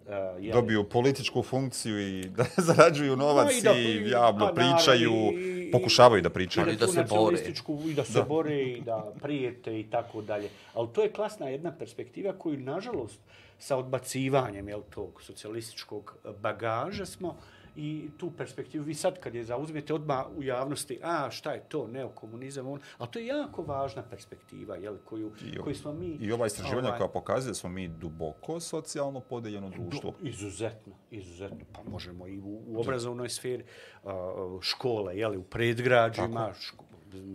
[0.01, 4.53] uh, jeli, Dobiju političku funkciju i da zarađuju novac Ma i da- i javno pa
[4.55, 6.67] pričaju, i- i- pokušavaju da i pričaju.
[6.67, 7.39] Ali da se bore.
[7.85, 10.49] I da se bore i da prijete i tako dalje.
[10.75, 13.21] Ali to je klasna jedna perspektiva koju, nažalost,
[13.59, 17.37] sa odbacivanjem jel, tog socijalističkog bagaža smo
[17.77, 21.87] i tu perspektivu, vi sad kad je zauzmete odmah u javnosti, a šta je to,
[21.87, 26.07] neokomunizam, on, ali to je jako važna perspektiva, jel, koju, I, koju smo mi...
[26.07, 30.11] I ova istraživanja ovaj, koja pokazuje da smo mi duboko socijalno podeljeno društvo.
[30.11, 31.65] Do, izuzetno, izuzetno.
[31.73, 33.65] Pa možemo i u, u obrazovnoj sferi,
[34.05, 36.85] a, škole, jeli, u predgrađima, ško,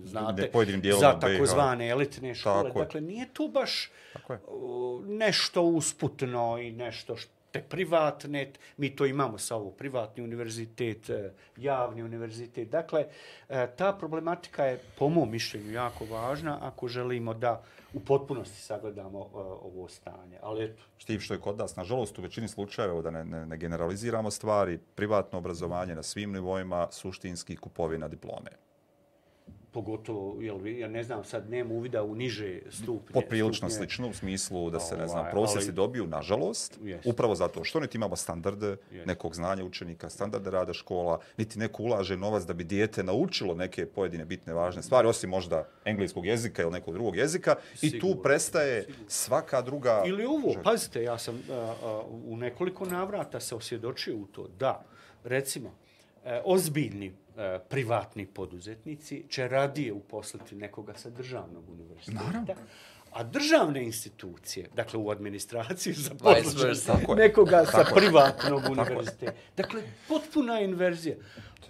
[0.04, 0.52] znate,
[1.00, 2.64] za takozvane elitne škole.
[2.64, 3.92] Tako dakle, nije tu baš
[5.06, 11.34] nešto usputno i nešto što te privatne, mi to imamo sa ovo, privatni univerzitet, e,
[11.58, 12.70] javni univerzitet.
[12.70, 13.06] Dakle,
[13.50, 19.20] e, ta problematika je, po mom mišljenju, jako važna ako želimo da u potpunosti sagledamo
[19.20, 20.38] e, ovo stanje.
[20.42, 23.58] Ali eto, Štim što je kod nas, nažalost, u većini slučajeva, da ne, ne, ne
[23.58, 28.69] generaliziramo stvari, privatno obrazovanje na svim nivoima, suštinski kupovina diplome
[29.72, 33.14] pogotovo, jel, ja ne znam, sad nema uvida u niže stupnje.
[33.14, 33.76] Poprilično stupnje.
[33.76, 37.06] slično u smislu da se, ne znam, Ovaj, prosjeci ali- dobiju, nažalost, Jest.
[37.06, 39.08] upravo zato što niti imamo standarde Jest.
[39.08, 43.86] nekog znanja učenika, standarde rada škola, niti neko ulaže novac da bi dijete naučilo neke
[43.86, 48.22] pojedine bitne važne stvari, osim možda engleskog jezika ili nekog drugog jezika, i tu Sigurno,
[48.22, 50.04] prestaje svaka druga...
[50.06, 51.54] Ili ovo, pazite, ja sam a,
[51.84, 54.84] a, u nekoliko navrata se osvjedočio u to da,
[55.24, 55.74] recimo,
[56.46, 57.06] ozbiljni
[57.38, 62.24] e, privatni poduzetnici će radije uposliti nekoga sa državnog univerziteta.
[62.24, 62.56] Naravno.
[63.12, 67.16] A državne institucije, dakle u administraciji za je.
[67.16, 69.32] nekoga sa privatnog univerziteta.
[69.58, 71.16] Dakle, potpuna inverzija.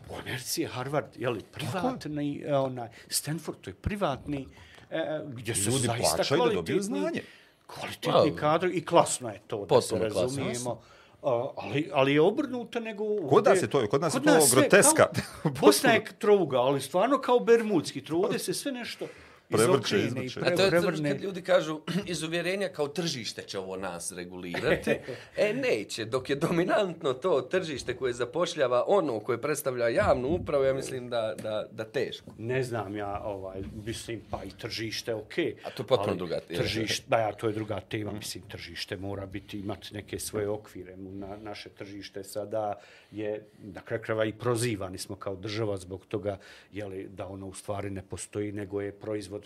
[0.10, 4.48] U Americi je Harvard, je li, privatni, e, onaj, Stanford, to je privatni,
[4.92, 7.22] e, gdje su Ljudi zaista plaćaju da dobiju kvalitetni- znanje.
[7.68, 10.80] Kvalitetni Pa, kadrovi i klasno je to, da se potpuno klasno.
[11.24, 13.04] A, ali, ali je obrnuto nego...
[13.30, 15.08] Kod nas ovdje- je to- kod nas je to sve groteska.
[15.44, 18.04] Kao, Bosna je trouga, ali stvarno kao bermudski.
[18.04, 19.06] Trude se sve nešto
[19.50, 20.54] Prevrće, izokrene i izvrće.
[20.54, 21.10] A to je prevrne.
[21.10, 21.80] kad ljudi kažu
[22.12, 24.92] iz uvjerenja kao tržište će ovo nas regulirati.
[25.38, 26.06] E, neće.
[26.06, 31.36] Dok je dominantno to tržište koje zapošljava ono koje predstavlja javnu upravu, ja mislim da,
[31.44, 32.32] da, da teško.
[32.38, 35.56] Ne znam ja, ovaj, mislim, pa i tržište, okej.
[35.66, 36.62] A to je potpuno druga tema.
[36.62, 40.98] Tržište, da, ja, to je druga tema, mislim, tržište mora biti, imati neke svoje okvire.
[40.98, 42.74] Na, naše tržište sada
[43.12, 46.38] je, na kraju krajeva i prozivani smo kao država zbog toga,
[46.72, 49.39] jeli, da ono u stvari ne postoji, nego je proizvod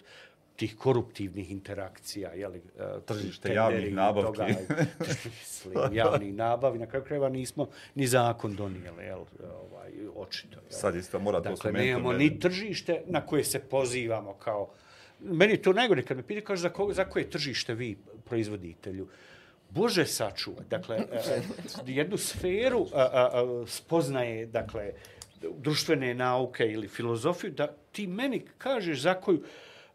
[0.56, 4.38] tih koruptivnih interakcija, jeli, e, Tržište javnih nabavki.
[4.38, 4.48] toga,
[5.00, 9.26] mislim, javnih nabavi, na kraju krajeva nismo ni zakon donijeli, jel,
[9.62, 10.60] ovaj, očito.
[10.60, 10.80] Jel.
[10.80, 11.88] Sad isto mora to Dakle, spomenuti.
[11.88, 14.70] nemamo ni tržište na koje se pozivamo kao...
[15.20, 19.08] Meni je to najgore kad me pita, kaže, za, ko, za koje tržište vi proizvoditelju?
[19.70, 20.62] Bože sačuva.
[20.70, 21.41] Dakle, e, e,
[21.86, 24.91] jednu sferu a, a, a, spoznaje, dakle,
[25.58, 29.44] društvene nauke ili filozofiju, da ti meni kažeš za koju,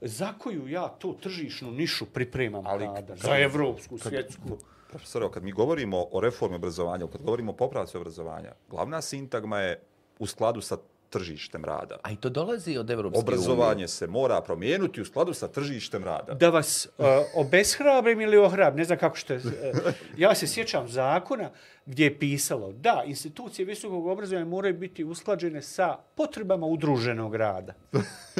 [0.01, 4.59] za koju ja to tržišnu nišu pripremam Ali kada, kad- za evropsku, svjetsku.
[4.91, 9.81] Profesor, kad mi govorimo o reformi obrazovanja, kad govorimo o popravci obrazovanja, glavna sintagma je
[10.19, 10.77] u skladu sa
[11.11, 11.97] tržištem rada.
[12.03, 16.35] A i to dolazi od Evropske Obrazovanje se mora promijenuti u skladu sa tržištem rada.
[16.35, 19.39] da vas uh, obeshrabrim ili ohrabrim, ne znam kako što je.
[19.39, 21.51] Uh, ja se sjećam zakona
[21.87, 27.75] gdje je pisalo da institucije visokog obrazovanja moraju biti usklađene sa potrebama udruženog rada.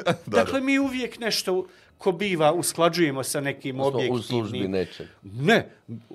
[0.07, 1.67] da, dakle, mi uvijek nešto,
[1.99, 4.21] ko biva, usklađujemo sa nekim objektivnim...
[4.21, 5.07] u službi nečeg.
[5.23, 5.71] Ne,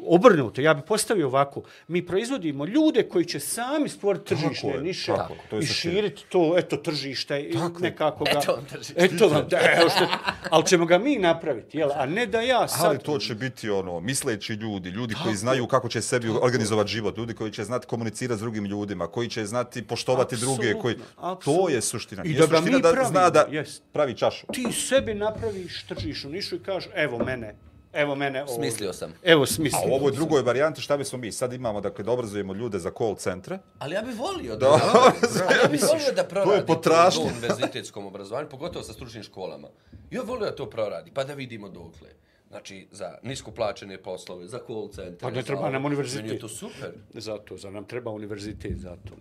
[0.05, 0.61] obrnuto.
[0.61, 1.61] Ja bih postavio ovako.
[1.87, 5.65] Mi proizvodimo ljude koji će sami stvoriti Tako tržišne je, niše tako, to je i
[5.65, 8.39] širiti to, eto, tržište i Tako nekako ga...
[8.39, 8.93] Eto vam tržište.
[8.97, 10.07] Eto vam, da, evo što,
[10.49, 11.89] ali ćemo ga mi napraviti, jel?
[11.95, 12.85] A ne da ja sad...
[12.85, 17.17] Ali to će biti ono, misleći ljudi, ljudi koji znaju kako će sebi organizovati život,
[17.17, 20.95] ljudi koji će znati komunicirati s drugim ljudima, koji će znati poštovati druge, koji...
[21.17, 22.23] Apsolutno, To je suština.
[22.23, 23.83] I da ga mi da pravimo, zna da jest.
[23.91, 24.47] pravi čašu.
[24.53, 27.55] Ti sebi napraviš tržišnu nišu i kažeš, evo mene,
[27.93, 28.55] evo mene ovdje.
[28.55, 29.13] Smislio sam.
[29.23, 29.91] Evo, A smislio.
[29.91, 31.31] u ovoj drugoj varijanti šta bismo mi?
[31.31, 33.59] Sad imamo, dakle, da obrazujemo ljude za call centre.
[33.79, 38.49] Ali ja bih volio da, da, ja bih volio da proradi to u univerzitetskom obrazovanju,
[38.49, 39.67] pogotovo sa stručnim školama.
[40.11, 42.09] Ja bih volio da to proradi, pa da vidimo dokle.
[42.53, 45.17] Znači, za nisko plaćene poslove, za call centre.
[45.21, 46.21] Pa ne treba nam univerzitet.
[46.21, 46.91] Meni je to super.
[47.13, 49.15] Zato, za nam treba univerzitet, zato.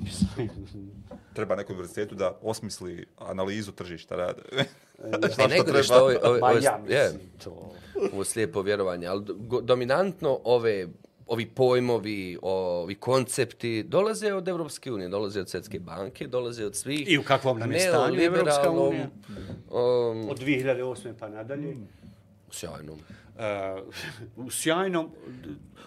[1.34, 4.42] Treba nekom univerzitetu da osmisli analizu tržišta rada.
[4.52, 4.64] E,
[5.48, 7.12] nego što ovo, ovo, Ma ovo, ja je,
[7.44, 7.72] to.
[8.12, 10.88] ovo slijepo vjerovanje, ali go- dominantno ove
[11.26, 17.08] ovi pojmovi, ovi koncepti dolaze od Evropske unije, dolaze od Svjetske banke, dolaze od svih
[17.10, 19.08] I u kakvom nam je stanju Evropska unija?
[19.70, 21.12] Um, Od 2008.
[21.18, 21.76] pa nadalje.
[22.50, 22.98] sjajnom.
[23.32, 23.44] Uh,
[24.46, 25.10] u sjajnom,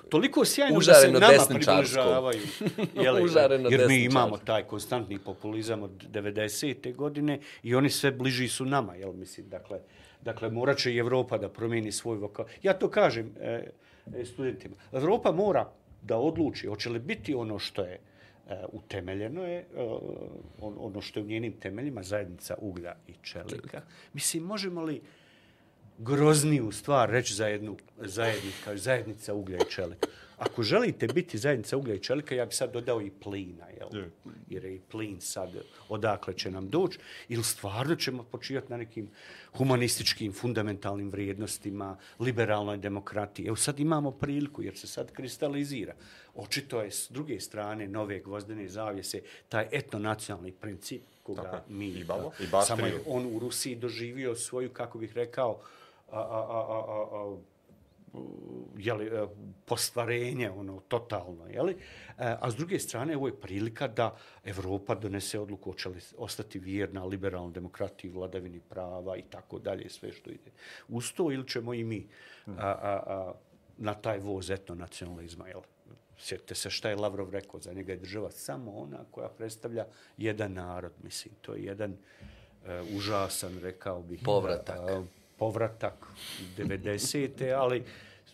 [0.09, 2.41] toliko sjajno Užareno da se nama približavaju.
[3.03, 6.95] Jeli, Užareno jer mi imamo taj konstantni populizam od 90.
[6.95, 8.95] godine i oni sve bliži su nama.
[8.95, 9.79] Jel, mislim, dakle,
[10.21, 12.45] dakle, morat će i Evropa da promijeni svoj vokal.
[12.63, 13.71] Ja to kažem e,
[14.15, 14.75] e, studentima.
[14.91, 15.71] Evropa mora
[16.01, 17.99] da odluči hoće li biti ono što je
[18.49, 19.65] e, utemeljeno je, e,
[20.61, 23.81] on, ono što je u njenim temeljima, zajednica uglja i čelika.
[24.13, 25.01] Mislim, možemo li
[25.97, 30.07] grozniju stvar reći za jednu zajednika, zajednica uglja i čelika.
[30.37, 34.01] Ako želite biti zajednica uglja i čelika, ja bi sad dodao i plina, jel?
[34.01, 34.09] Je.
[34.49, 35.49] Jer je i plin sad
[35.89, 39.09] odakle će nam doći, ili stvarno ćemo počivati na nekim
[39.57, 43.47] humanističkim, fundamentalnim vrijednostima, liberalnoj demokratiji.
[43.47, 45.93] Evo sad imamo priliku, jer se sad kristalizira.
[46.35, 52.03] Očito je s druge strane nove gvozdene zavjese taj etnonacionalni princip koga Tako mi I
[52.03, 55.84] Babo, a, i Baš samo je on u Rusiji doživio svoju, kako bih rekao, a,
[56.11, 57.37] a, a, a, a, a,
[58.77, 59.27] jeli, e,
[59.65, 61.71] postvarenje, ono, totalno, jeli?
[62.17, 66.59] E, A s druge strane, ovo je prilika da Evropa donese odluku hoće li ostati
[66.59, 70.51] vjerna liberalnoj demokratiji, vladavini prava i tako dalje, sve što ide.
[70.87, 72.07] Uz to ili ćemo i mi
[72.47, 73.33] a, a, a,
[73.77, 75.61] na taj voz etnonacionalizma, jel?
[76.17, 79.85] Sjetite se šta je Lavrov rekao, za njega je država samo ona koja predstavlja
[80.17, 81.91] jedan narod, mislim, to je jedan
[82.65, 84.21] e, užasan, rekao bih.
[84.25, 84.79] Povratak.
[84.79, 85.03] a,
[85.37, 86.07] povratak
[86.57, 87.53] 90.
[87.57, 87.83] ali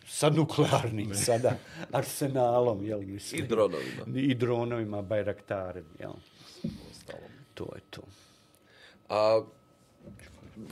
[0.07, 1.57] sa nuklearnim sada
[1.91, 3.43] arsenalom, jel mislim.
[3.43, 4.03] I dronovima.
[4.15, 6.13] I dronovima, bajraktarem, jel.
[7.53, 8.01] To je to.
[9.09, 9.41] A,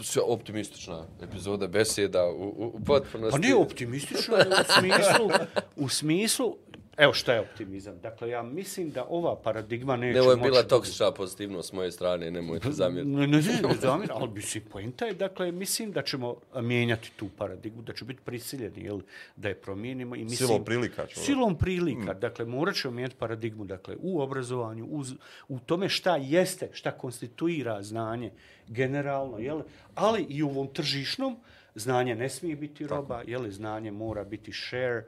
[0.04, 3.32] sve optimistična epizoda beseda u, u, u potpunosti.
[3.32, 5.30] Pa nije optimistično je u smislu,
[5.76, 6.58] u smislu,
[7.00, 8.00] evo šta je optimizam.
[8.00, 11.70] Dakle, ja mislim da ova paradigma neće Ne, ovo je moći bila da- toksična pozitivnost
[11.70, 13.12] s moje strane, nemojte zamjeriti.
[13.12, 17.12] Ne, ne, ne, ne zamjer, ali bi si poenta je, dakle, mislim da ćemo mijenjati
[17.16, 19.00] tu paradigmu, da će biti prisiljeni, jel,
[19.36, 20.16] da je promijenimo.
[20.16, 21.26] I mislim, Silom prilika ćemo.
[21.26, 25.04] Silom prilika, dakle, morat ćemo mijenjati paradigmu, dakle, u obrazovanju, u,
[25.48, 28.32] u tome šta jeste, šta konstituira znanje
[28.68, 29.62] generalno, jel,
[29.96, 31.38] ali i u ovom tržišnom,
[31.76, 35.04] znanje ne smije biti roba, jel, znanje mora biti share,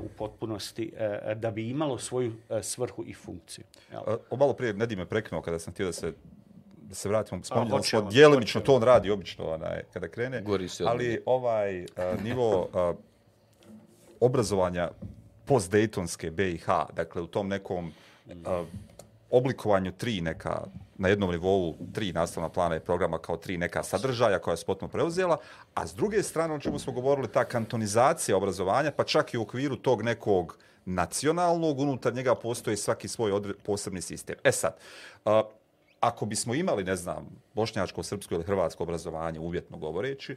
[0.00, 3.64] u potpunosti e, da bi imalo svoju e, svrhu i funkciju.
[3.92, 4.02] Jel?
[4.06, 6.12] A, O, malo prije Nedi me prekinuo kada sam htio da se
[6.88, 10.68] da se vratimo, spominjali hoćemo, smo djelimično, to on radi obično onaj, kada krene, Gori
[10.68, 12.94] se od ali ovaj a, nivo a,
[14.20, 14.90] obrazovanja
[15.44, 17.92] post-Daytonske BiH, dakle u tom nekom
[18.44, 18.64] a,
[19.36, 20.60] oblikovanju tri neka,
[20.98, 24.88] na jednom nivou tri nastavna plana i programa kao tri neka sadržaja koja je spotno
[24.88, 25.36] preuzela,
[25.74, 29.42] a s druge strane, o čemu smo govorili, ta kantonizacija obrazovanja, pa čak i u
[29.42, 34.36] okviru tog nekog nacionalnog, unutar njega postoji svaki svoj odre, posebni sistem.
[34.44, 34.76] E sad,
[35.24, 35.42] a,
[36.00, 40.36] ako bismo imali, ne znam, bošnjačko, srpsko ili hrvatsko obrazovanje, uvjetno govoreći,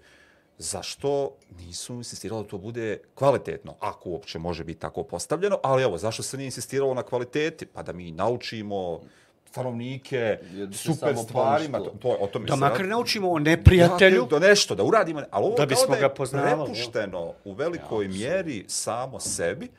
[0.59, 5.97] zašto nisu insistirali da to bude kvalitetno, ako uopće može biti tako postavljeno, ali evo,
[5.97, 7.65] zašto se nije insistiralo na kvaliteti?
[7.65, 8.99] Pa da mi naučimo
[9.45, 10.37] stanovnike
[10.73, 12.89] super samo stvarima, to, to, o tome Da se makar radi.
[12.89, 16.51] naučimo o neprijatelju, Da, nešto, da uradimo, ali ovo Da da bismo ga je poznavali,
[16.51, 16.65] jel?
[16.65, 19.69] prepušteno u velikoj mjeri samo sebi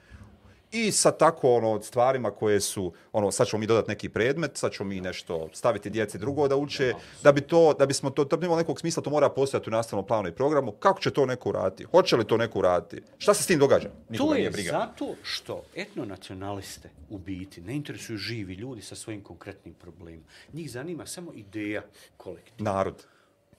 [0.72, 4.72] i sa tako ono stvarima koje su ono sad ćemo mi dodati neki predmet, sad
[4.72, 8.56] ćemo mi nešto staviti djeci drugo da uče, da bi to da bismo to da
[8.56, 10.72] nekog smisla, to mora postojati u nastavnom planu i programu.
[10.72, 11.84] Kako će to neko uraditi?
[11.84, 13.02] Hoće li to neko uraditi?
[13.18, 13.90] Šta se s tim događa?
[14.08, 14.70] Nikoga To je briga.
[14.70, 20.24] zato što etnonacionaliste u biti ne interesuju živi ljudi sa svojim konkretnim problemima.
[20.52, 21.82] Njih zanima samo ideja
[22.16, 22.72] kolektiva.
[22.72, 23.04] Narod.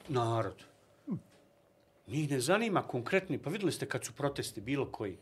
[0.08, 0.64] Narod.
[2.08, 5.18] Njih ne zanima konkretni, pa vidjeli ste kad su protesti bilo koji.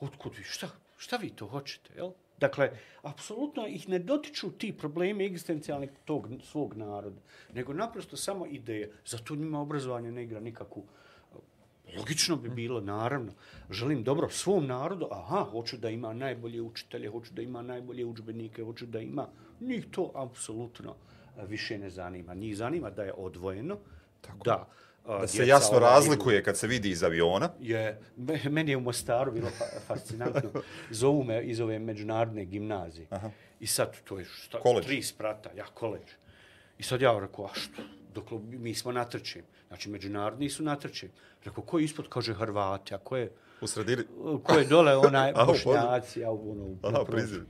[0.00, 0.68] Otkud vi, šta,
[1.00, 2.10] šta vi to hoćete, jel?
[2.40, 2.70] Dakle,
[3.02, 7.20] apsolutno ih ne dotiču ti problemi egzistencijalni tog svog naroda,
[7.54, 8.92] nego naprosto samo ideje.
[9.06, 10.84] Zato njima obrazovanje ne igra nikakvu
[11.96, 13.32] Logično bi bilo, naravno.
[13.70, 18.62] Želim dobro svom narodu, aha, hoću da ima najbolje učitelje, hoću da ima najbolje učbenike,
[18.62, 19.26] hoću da ima...
[19.60, 20.94] Njih to apsolutno
[21.38, 22.34] e, više ne zanima.
[22.34, 23.78] Njih zanima da je odvojeno,
[24.20, 24.44] Tako.
[24.44, 24.68] da...
[25.06, 27.50] Da se jasno ovaj, razlikuje kad se vidi iz aviona.
[27.60, 28.00] Je,
[28.50, 29.48] meni je u Mostaru bilo
[29.86, 30.50] fascinantno.
[30.90, 33.06] Zovu me iz ove međunarodne gimnazije.
[33.10, 33.30] Aha.
[33.60, 36.10] I sad to je šta, tri sprata, ja koleđ.
[36.78, 37.82] I sad ja rekao, a što?
[38.14, 39.44] Dok mi smo natrčeni.
[39.68, 41.12] Znači, međunarodni su natrčeni.
[41.44, 43.32] Rekao, ko je ispod, kaže Hrvati, a ko je...
[43.60, 44.02] U sredini?
[44.42, 46.76] Ko je dole, onaj, Bošnjaci, a ono...
[46.82, 47.44] Aha, prizir.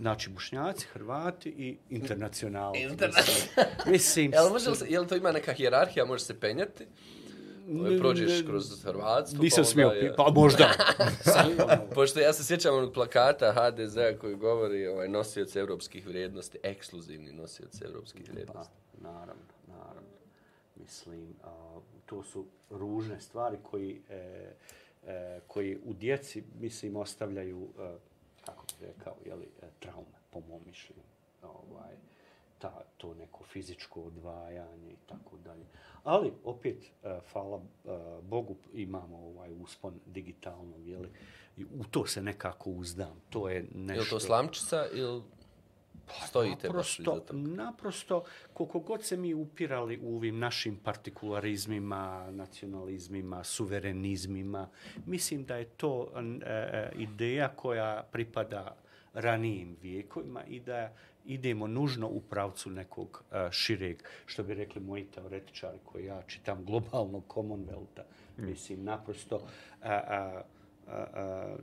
[0.00, 2.82] Znači, Bošnjaci, Hrvati i internacionalni.
[2.82, 3.72] Internacionalni.
[3.86, 4.32] Mislim...
[4.32, 6.86] Jel, može se, jel to ima neka hijerarhija, može se penjati?
[7.98, 9.42] prođeš kroz Hrvatstvo.
[9.42, 10.14] Nisam pa smio, je...
[10.16, 10.70] pa možda.
[11.94, 17.82] Pošto ja se sjećam onog plakata HDZ koji govori ovaj, nosioc evropskih vrijednosti, ekskluzivni nosioc
[17.82, 18.74] evropskih vrijednosti.
[18.92, 20.08] Pa, naravno, naravno.
[20.76, 24.14] Mislim, a, to su ružne stvari koji, e,
[25.06, 27.96] e, koji u djeci, mislim, ostavljaju, e,
[28.48, 31.02] kako bih rekao, jeli, e, traume, po mom mišljenju.
[31.42, 31.94] Ovaj,
[32.58, 35.64] ta, to neko fizičko odvajanje i tako dalje.
[36.04, 37.88] Ali, opet, e, hvala e,
[38.22, 41.08] Bogu, imamo ovaj uspon digitalno, jeli,
[41.56, 43.20] i u to se nekako uzdam.
[43.30, 44.02] To je nešto...
[44.02, 45.22] Je to slamčica ili
[46.26, 54.68] stojite naprosto, baš Naprosto, koliko god se mi upirali u ovim našim partikularizmima, nacionalizmima, suverenizmima,
[55.06, 58.76] mislim da je to e, ideja koja pripada
[59.14, 60.92] ranijim vijekovima i da
[61.26, 66.64] idemo nužno u pravcu nekog e, šireg, što bi rekli moji teoretičari koji ja čitam
[66.64, 68.02] globalnog Commonwealtha.
[68.38, 68.44] Mm.
[68.46, 69.40] Mislim, naprosto
[69.82, 70.42] a, a,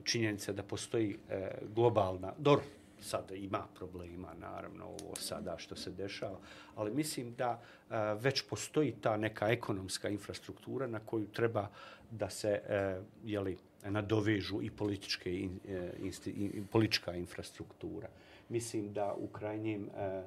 [0.03, 2.63] činjenica da postoji e, globalna, dobro,
[3.01, 6.39] sada ima problema, naravno, ovo sada što se dešava,
[6.75, 11.67] ali mislim da a, već postoji ta neka ekonomska infrastruktura na koju treba
[12.11, 15.59] da se, a, jeli, nadovežu i političke, in,
[15.99, 18.07] insti, in, politička infrastruktura.
[18.49, 20.23] Mislim da u krajnjem a,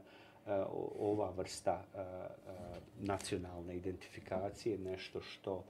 [0.46, 0.66] a,
[0.98, 2.28] ova vrsta a, a,
[3.00, 5.64] nacionalne identifikacije nešto što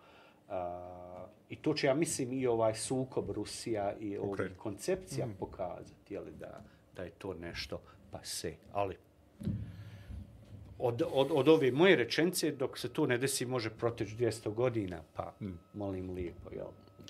[0.49, 0.55] Uh,
[1.49, 4.57] I to će, ja mislim, i ovaj sukob Rusija i ovih okay.
[4.57, 5.35] koncepcija mm.
[5.39, 6.61] pokazati, jeli, da,
[6.99, 7.81] da je to nešto
[8.11, 8.55] pa se.
[8.73, 8.97] Ali
[10.79, 15.03] od, od, od ove moje rečence, dok se to ne desi, može proteći 200 godina,
[15.15, 15.59] pa hmm.
[15.75, 16.67] molim lijepo, jel?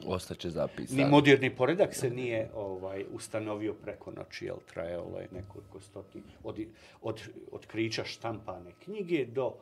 [0.07, 0.91] Ostaće zapis.
[0.91, 6.61] Ni moderni poredak se nije ovaj ustanovio preko noći, jel trajalo je nekoliko stoti od,
[7.03, 7.20] od,
[7.53, 9.55] od kriča štampane knjige do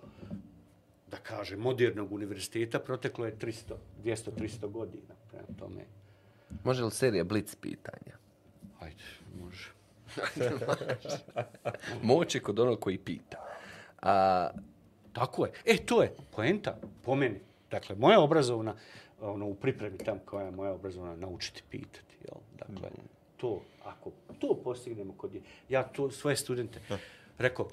[1.11, 3.75] da kaže modernog univerziteta proteklo je 300
[4.05, 5.85] 200 300 godina prema tome
[6.65, 8.17] može li serija blic pitanja
[8.81, 9.05] ajde
[9.41, 9.76] može
[12.03, 13.37] Moć je kod onog koji pita.
[14.03, 14.49] A,
[15.17, 15.53] Tako je.
[15.65, 17.41] E, to je poenta po meni.
[17.71, 18.75] Dakle, moja obrazovna,
[19.21, 22.17] ono, u pripremi tam koja je moja obrazovna, naučiti pitati.
[22.21, 22.41] Jel?
[22.59, 23.09] Dakle, mm.
[23.37, 26.81] to, ako to postignemo kod je, ja to svoje studente
[27.39, 27.69] rekao,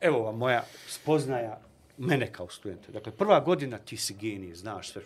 [0.00, 1.60] evo vam moja spoznaja
[1.98, 2.92] mene kao studenta.
[2.92, 5.02] Dakle, prva godina ti si genije, znaš sve,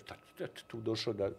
[0.66, 1.30] tu došao da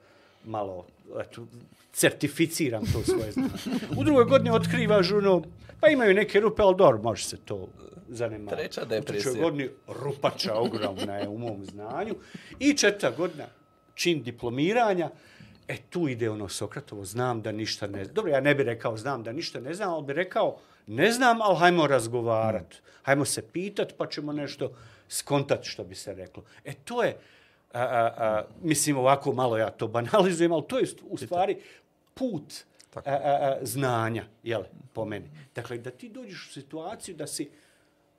[0.45, 0.85] malo
[1.19, 1.47] eto,
[1.93, 3.49] certificiram to svoje znanje.
[3.97, 5.43] U drugoj godini otkrivaš ono,
[5.79, 7.67] pa imaju neke rupe, ali dobro, može se to
[8.09, 8.57] zanimati.
[8.57, 9.31] Treća depresija.
[9.31, 12.15] U trećoj godini rupača ogromna je u mom znanju.
[12.59, 13.45] I četvrta godina,
[13.95, 15.09] čin diplomiranja,
[15.67, 18.15] e tu ide ono Sokratovo, znam da ništa ne znam.
[18.15, 21.41] Dobro, ja ne bih rekao znam da ništa ne znam, ali bih rekao ne znam,
[21.41, 22.75] ali hajmo razgovarat.
[23.03, 24.73] Hajmo se pitat, pa ćemo nešto
[25.09, 26.43] skontat, što bi se reklo.
[26.65, 27.17] E to je,
[27.73, 31.57] a, a, a, mislim ovako malo ja to banalizujem, ali to je u stvari
[32.13, 32.53] put
[32.95, 34.63] a, a, a, znanja, jel,
[34.93, 35.29] po meni.
[35.55, 37.49] Dakle, da ti dođeš u situaciju da si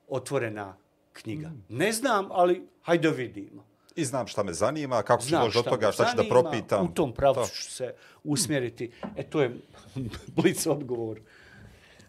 [0.07, 0.77] otvorena
[1.13, 1.49] knjiga.
[1.49, 1.63] Mm.
[1.69, 3.65] Ne znam, ali hajde vidimo.
[3.95, 6.85] I znam šta me zanima, kako ću doći do toga, šta ću da propitam.
[6.85, 7.93] U tom pravcu ću se
[8.23, 8.91] usmjeriti.
[9.17, 9.55] E, to je
[10.35, 11.19] blic odgovor.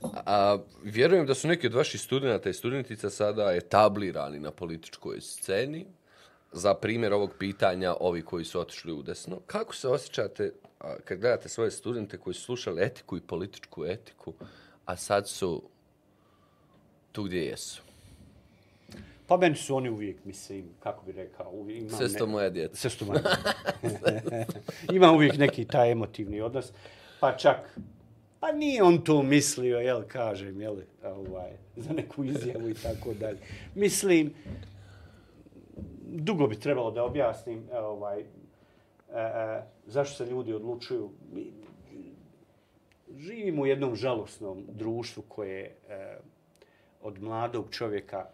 [0.02, 5.86] A, vjerujem da su neki od vaših studenta i studentica sada etablirani na političkoj sceni
[6.56, 10.52] za primjer ovog pitanja, ovi koji su otišli u desno, kako se osjećate
[11.04, 14.32] kad gledate svoje studente koji su slušali etiku i političku etiku,
[14.84, 15.62] a sad su
[17.12, 17.82] tu gdje jesu?
[19.26, 21.98] Pa meni su oni uvijek, mislim, kako bi rekao, uvijek imam...
[21.98, 22.32] Sesto ne...
[22.32, 22.76] moja djeca.
[22.76, 23.20] Sesto moja
[24.96, 26.72] Ima uvijek neki taj emotivni odnos,
[27.20, 27.78] pa čak,
[28.40, 33.38] pa nije on to mislio, jel, kažem, jel, ovaj, za neku izjavu i tako dalje.
[33.74, 34.34] Mislim,
[36.16, 38.24] dugo bi trebalo da objasnim e, ovaj, e,
[39.14, 41.10] e, zašto se ljudi odlučuju.
[41.32, 41.52] Mi
[43.16, 46.18] živimo u jednom žalosnom društvu koje e,
[47.02, 48.26] od mladog čovjeka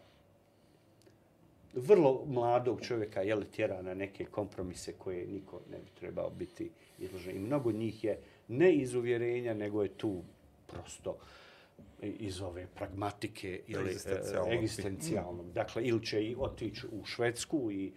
[1.74, 6.70] vrlo mladog čovjeka je li tjera na neke kompromise koje niko ne bi trebao biti
[6.98, 7.36] izložen.
[7.36, 8.18] I mnogo njih je
[8.48, 10.22] ne iz uvjerenja, nego je tu
[10.66, 11.16] prosto
[12.02, 14.52] iz ove pragmatike ili Egzistencijalnog.
[14.52, 15.52] egzistencijalnog.
[15.52, 17.92] Dakle, ili će i otići u Švedsku i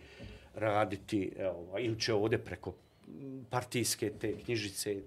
[0.56, 2.74] raditi, evo, ili će ovdje preko
[3.50, 5.02] partijske te knjižice.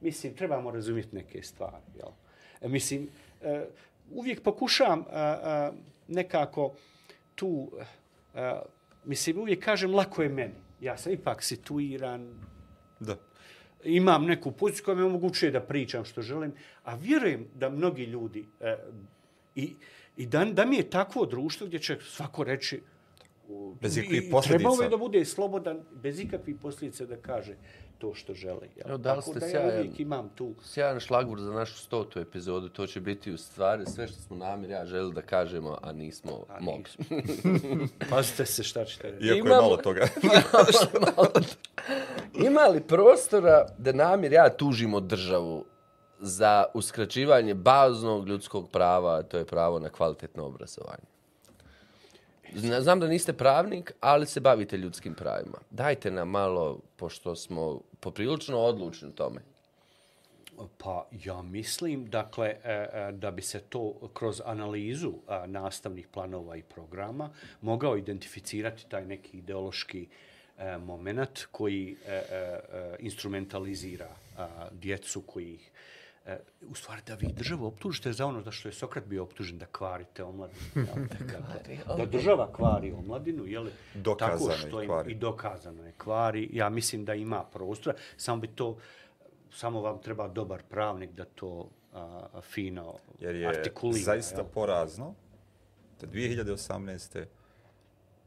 [0.00, 1.84] Mislim, trebamo razumjeti neke stvari.
[1.96, 2.08] Jel?
[2.60, 3.08] E, mislim,
[3.42, 3.66] e,
[4.10, 5.04] uvijek pokušam
[6.08, 6.74] nekako
[7.34, 7.70] tu,
[9.04, 10.54] mislim, uvijek kažem, lako je meni.
[10.80, 12.40] Ja sam ipak situiran,
[13.00, 13.16] Da.
[13.84, 16.52] Imam neku poziciju koja mi omogućuje da pričam što želim,
[16.84, 18.76] a vjerujem da mnogi ljudi e,
[19.54, 19.74] i,
[20.16, 22.80] i da, da mi je takvo društvo gdje će svako reći
[23.80, 24.58] Bez ikakvih posljedica.
[24.58, 27.56] Trebao je da bude slobodan, bez ikakvih posljedica da kaže
[28.00, 28.68] to što želi.
[28.76, 28.88] Jel?
[28.88, 32.18] Evo, dali Tako ste da ja sjajan- uvijek imam tu Sjajan šlagur za našu stotu
[32.18, 32.68] epizodu.
[32.68, 36.44] To će biti u stvari sve što smo namir ja želi da kažemo, a nismo
[36.48, 36.84] A mogli.
[38.10, 39.24] Pazite se šta ćete reći.
[39.24, 40.06] Iako je Imamo- malo toga.
[42.36, 45.64] Ima li prostora da namir ja tužimo državu
[46.18, 51.02] za uskraćivanje baznog ljudskog prava, a to je pravo na kvalitetno obrazovanje?
[52.54, 55.58] Zna- Znam da niste pravnik, ali se bavite ljudskim pravima.
[55.70, 59.40] Dajte nam malo, pošto smo poprilično odlučni u tome.
[60.78, 66.56] Pa ja mislim, dakle, e, e, da bi se to kroz analizu e, nastavnih planova
[66.56, 67.30] i programa
[67.60, 70.08] mogao identificirati taj neki ideološki
[70.80, 71.96] moment koji
[72.98, 74.08] instrumentalizira
[74.72, 75.69] djecu koji ih
[76.30, 79.58] e, u stvari da vi državu optužite za ono da što je Sokrat bio optužen
[79.58, 80.60] da kvarite omladinu.
[80.74, 81.06] jel?
[81.08, 83.70] Dakle, da država kvari omladinu, je li?
[83.94, 85.12] Dokazano tako što im, kvari.
[85.12, 86.48] I dokazano je kvari.
[86.52, 88.76] Ja mislim da ima prostora, samo bi to
[89.52, 94.04] samo vam treba dobar pravnik da to a, a, fino Jer je artikulira.
[94.04, 94.46] zaista jel?
[94.54, 95.14] porazno
[96.00, 97.24] da 2018.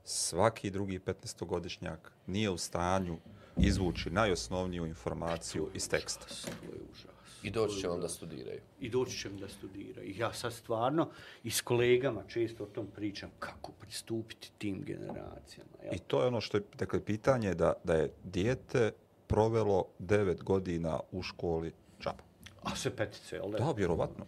[0.04, 1.98] svaki drugi 15-godišnjak
[2.28, 3.18] nije u stanju
[3.58, 6.26] izvući najosnovniju informaciju iz teksta.
[6.26, 7.13] To je užas.
[7.44, 8.60] I doći će onda studiraju.
[8.80, 10.02] I doći ćem da studira.
[10.02, 11.10] I ja sad stvarno
[11.44, 15.70] i s kolegama često o tom pričam kako pristupiti tim generacijama.
[15.84, 15.94] Jel?
[15.94, 18.92] I to je ono što je, dakle, pitanje je da, da je dijete
[19.28, 21.72] provelo 9 godina u školi
[22.02, 22.24] džaba.
[22.64, 23.58] A sve petice, jel da?
[23.58, 24.26] Da, vjerovatno.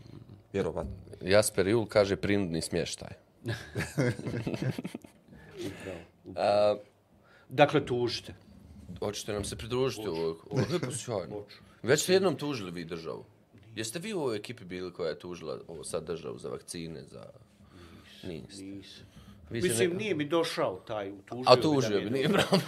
[0.53, 0.91] Vjerovatno.
[1.22, 3.13] Jasper Jul kaže prinudni smještaj.
[5.57, 5.99] Upravo.
[6.36, 6.76] A,
[7.49, 8.34] Dakle, tužite.
[8.99, 11.43] hoćete nam se pridružiti u ovoj- ovo je sjajno.
[11.86, 13.25] Već ste jednom tužili vi državu.
[13.75, 17.25] Jeste vi u ovoj ekipi bili koja je tužila ovo sad državu za vakcine, za...
[18.23, 18.63] Niste.
[18.63, 19.05] Nisam.
[19.49, 21.43] Vi Mislim, ne- nije mi došao taj tužio.
[21.47, 22.61] A tužio bi, je nije problem.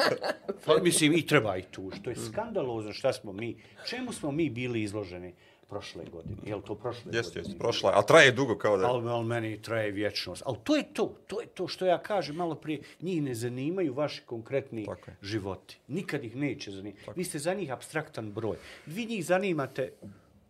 [0.66, 1.94] Pa, mislim, i treba i tuž.
[2.04, 3.56] To je skandalozno šta smo mi,
[3.88, 5.34] čemu smo mi bili izloženi
[5.74, 6.36] prošle godine.
[6.44, 7.40] Je li to prošle Jeste, godine?
[7.42, 8.86] jeste, prošla je, ali traje dugo kao da...
[8.86, 10.42] Ali, ali meni traje vječnost.
[10.46, 12.80] Ali to je to, to je to što ja kažem malo prije.
[13.00, 15.16] Njih ne zanimaju vaši konkretni Tako je.
[15.22, 15.78] životi.
[15.88, 17.10] Nikad ih neće zanimati.
[17.16, 18.56] Vi ste za njih abstraktan broj.
[18.86, 19.92] Vi njih zanimate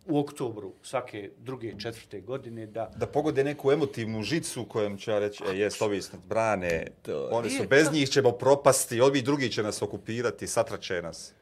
[0.05, 5.19] u oktobru svake druge, četvrte godine da da pogode neku emotivnu žicu kojom će ja
[5.19, 9.01] reći, e, jest, ovi nas brane, To- oni su, E, bez to- njih ćemo propasti,
[9.01, 11.33] ovi drugi će nas okupirati, satraće nas.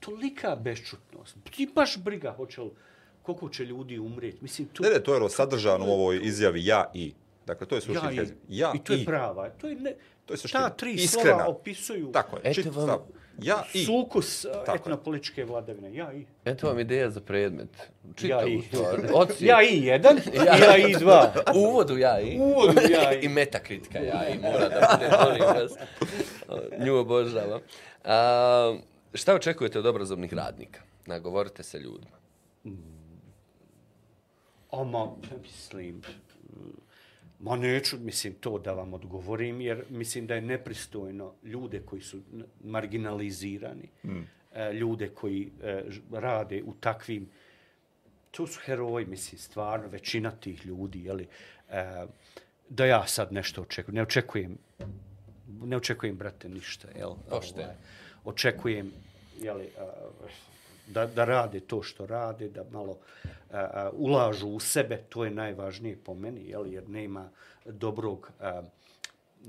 [0.00, 1.36] tolika beščutnost.
[1.50, 2.70] Ti baš briga hoće li,
[3.22, 4.38] koliko će ljudi umrijeti.
[4.40, 7.12] Mislim, tu, Ne, ne, to je ono sadržano u ovoj izjavi ja i.
[7.46, 8.26] Dakle, to je ja suštinska i.
[8.50, 9.48] Ja I to je prava.
[9.50, 9.94] To je, ne,
[10.26, 10.62] To je suština.
[10.62, 11.28] ta tri Iskrena.
[11.28, 13.00] slova opisuju Tako je, Eto čit vam- stav.
[13.38, 13.84] Ja i.
[13.84, 15.94] sukus Tako etnopolitičke vladavine.
[15.94, 16.24] Ja i.
[16.44, 17.68] Eto vam ideja za predmet.
[18.14, 18.62] Čitavu Ja i.
[18.64, 19.00] stvar.
[19.14, 19.40] Ocijep.
[19.42, 20.16] Ja i jedan,
[20.60, 21.32] ja, i dva.
[21.54, 22.38] U uvodu ja i.
[22.38, 23.20] Uvodu ja i.
[23.24, 24.38] I metakritika ja i.
[24.38, 25.72] Mora da bude, molim vas.
[26.78, 27.60] Nju obožavam.
[28.04, 28.76] A,
[29.14, 30.80] šta očekujete od obrazovnih radnika?
[31.06, 32.16] Nagovorite se ljudima.
[34.72, 35.06] Oma,
[35.42, 36.02] mislim,
[37.40, 42.20] ma neću, mislim, to da vam odgovorim, jer mislim da je nepristojno ljude koji su
[42.64, 44.22] marginalizirani, mm.
[44.72, 47.28] ljude koji e, rade u takvim,
[48.30, 51.28] to su heroji, mislim, stvarno, većina tih ljudi, jeli,
[51.70, 52.06] e,
[52.68, 53.94] da ja sad nešto očekujem.
[53.94, 54.58] Ne očekujem,
[55.62, 57.14] ne očekujem, brate, ništa, jel?
[57.30, 57.62] Pošteno.
[57.62, 57.76] Ovaj,
[58.24, 58.92] očekujem,
[59.40, 59.68] jeli,
[60.86, 62.98] da, da rade to što rade, da malo
[63.52, 67.30] a, a, ulažu u sebe, to je najvažnije po meni, jeli, jer nema
[67.64, 68.62] dobrog a,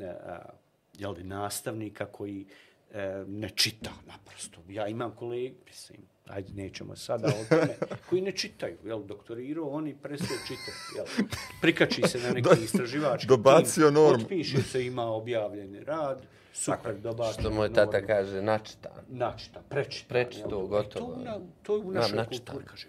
[0.01, 0.39] a,
[0.93, 2.45] jeli, nastavnika koji
[2.93, 4.61] e, ne čita naprosto.
[4.69, 7.75] Ja imam kolege, mislim, ajde, nećemo sada o tome,
[8.09, 11.27] koji ne čitaju, jel, doktorirao, oni prestaju čitati, jel,
[11.61, 14.19] prikači se na neki istraživački Dobacio tim, normu.
[14.19, 16.21] potpiše se, ima objavljeni rad,
[16.53, 18.07] super, dobacio Što moj tata normu.
[18.07, 18.91] kaže, načitan.
[19.09, 20.09] Načita, prečita.
[20.09, 20.67] Prečito, jel?
[20.67, 21.15] gotovo.
[21.15, 22.55] To, na, to je u našoj načitan.
[22.55, 22.87] kulturi, kaže.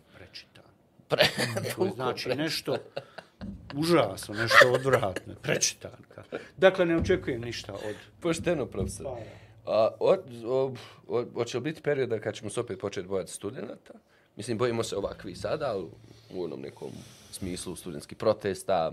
[1.09, 1.25] Pre,
[1.77, 2.77] To znači nešto
[3.75, 6.25] užasno, nešto odvratno, prečitanka.
[6.57, 7.97] Dakle, ne očekujem ništa od...
[8.21, 9.07] Pošteno, profesor.
[9.67, 9.89] A,
[11.35, 13.95] hoće li biti perioda kad ćemo se opet početi bojati studenta?
[14.37, 15.85] Mislim, bojimo se ovakvi sada, ali
[16.31, 16.91] u onom nekom
[17.31, 18.93] smislu studentskih protesta.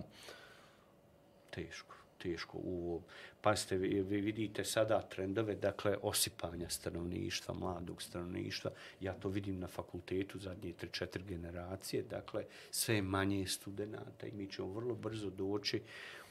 [1.49, 2.57] Teško, teško.
[2.57, 3.01] U,
[3.41, 8.71] pazite, vi, vi vidite sada trendove, dakle, osipanja stanovništva, mladog stanovništva.
[8.99, 12.03] Ja to vidim na fakultetu zadnje 3-4 generacije.
[12.03, 15.81] Dakle, sve manje studenta i mi ćemo vrlo brzo doći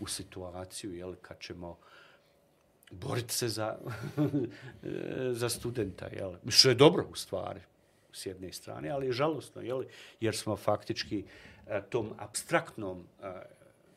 [0.00, 1.78] u situaciju, jel, kad ćemo
[2.90, 3.78] boriti se za,
[5.40, 6.34] za studenta, jel?
[6.48, 7.60] Što je dobro u stvari,
[8.12, 9.84] s jedne strane, ali je žalostno, jel?
[10.20, 11.24] jer smo faktički
[11.66, 13.42] eh, tom abstraktnom eh,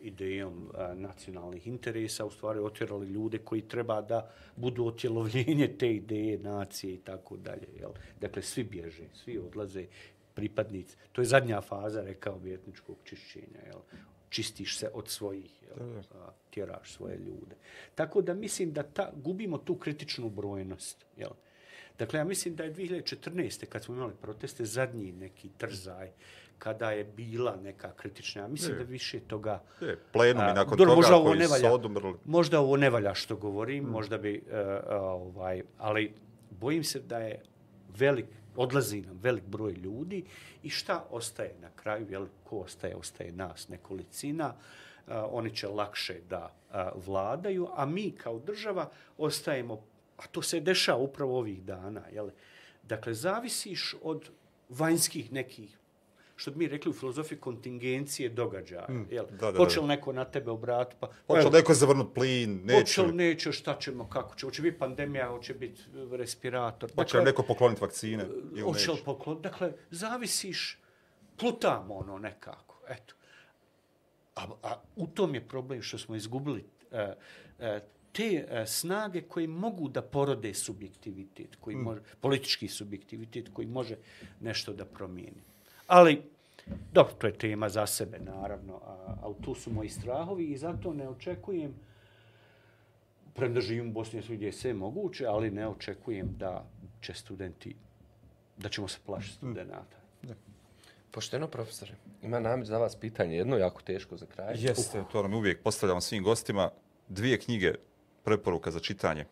[0.04, 6.38] idejom e, nacionalnih interesa u stvari otjerali ljude koji treba da budu otjelovljenje te ideje,
[6.39, 7.68] nacije i tako dalje.
[7.80, 7.91] Jel?
[8.22, 9.86] Dakle, svi bježe, svi odlaze
[10.34, 10.97] pripadnici.
[11.12, 13.60] To je zadnja faza, rekao bi, etničkog čišćenja.
[13.66, 13.80] Jel?
[14.30, 15.99] Čistiš se od svojih, jel?
[16.12, 17.56] A, tjeraš svoje ljude.
[17.95, 21.06] Tako da mislim da ta, gubimo tu kritičnu brojnost.
[21.18, 21.32] Jel?
[21.99, 23.66] Dakle, ja mislim da je 2014.
[23.66, 26.12] kad smo imali proteste, zadnji neki trzaj,
[26.64, 28.78] kada je bila neka kritična, ja mislim Je.
[28.78, 29.61] da više toga...
[29.82, 31.74] Je, plenumi A, nakon dobro, toga možda koji ne su valja.
[31.74, 32.14] odumrli.
[32.26, 33.91] Možda ovo ne valja što govorim, mm.
[33.91, 34.57] možda bi, uh,
[34.89, 36.14] ovaj, ali
[36.49, 37.41] bojim se da je
[37.97, 40.24] velik, odlazi nam velik broj ljudi
[40.64, 46.22] i šta ostaje na kraju, jel, ko ostaje, ostaje nas nekolicina, uh, oni će lakše
[46.30, 49.82] da uh, vladaju, a mi kao država ostajemo,
[50.18, 52.30] a to se dešava upravo ovih dana, jel,
[52.84, 54.30] dakle, zavisiš od
[54.70, 55.83] vanjskih nekih
[56.44, 58.86] što bi mi rekli u filozofiji kontingencije događaja.
[58.89, 59.26] Mm, jel?
[59.26, 59.58] da, da, da.
[59.58, 60.96] Hoće li neko na tebe obrati?
[61.00, 64.62] Pa, Hoće li neko zavrnut plin, neće Hoće li, neće, šta ćemo, kako će, hoće
[64.62, 65.82] biti pandemija, hoće biti
[66.12, 66.91] respirator.
[66.96, 69.06] Hoće li neko pokloniti vakcine ili hoće li neće?
[69.06, 70.80] poklon, dakle, zavisiš,
[71.38, 73.16] plutamo ono nekako, eto.
[74.36, 77.14] A, a u tom je problem što smo izgubili e,
[77.60, 77.80] e,
[78.12, 83.96] te e, snage koje mogu da porode subjektivitet, koji može, politički subjektivitet koji može
[84.41, 85.41] nešto da promijeni.
[85.88, 86.33] Ali,
[86.93, 90.93] dobro, to je tema za sebe, naravno, a, ali tu su moji strahovi i zato
[90.93, 91.74] ne očekujem,
[93.34, 96.66] premda živim u Bosni gdje je sve moguće, ali ne očekujem da
[97.01, 97.76] će studenti,
[98.57, 100.03] da ćemo se plašiti studenta.
[101.11, 101.91] Pošteno, profesore.
[102.22, 104.55] Ima nam za vas pitanje, jedno jako teško za kraj.
[104.57, 106.70] Jeste, to nam uvijek postavljamo svim gostima.
[107.09, 107.74] Dvije knjige
[108.24, 109.26] preporuka za čitanje.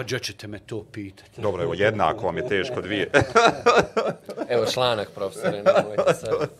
[0.00, 1.40] Pa gdje ćete me to pitati?
[1.40, 3.10] Dobro, evo, jednako vam je teško dvije.
[4.54, 6.50] Evo članak, profesore, nemojte sad.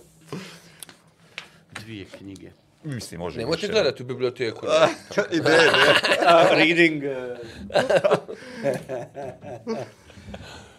[1.72, 2.51] Dvije knjige.
[2.84, 3.72] Mislim, može i Nemojte više.
[3.72, 4.66] gledati u biblioteku.
[5.32, 5.59] Ide, ide.
[6.51, 7.03] Reading...
[7.05, 7.38] Uh,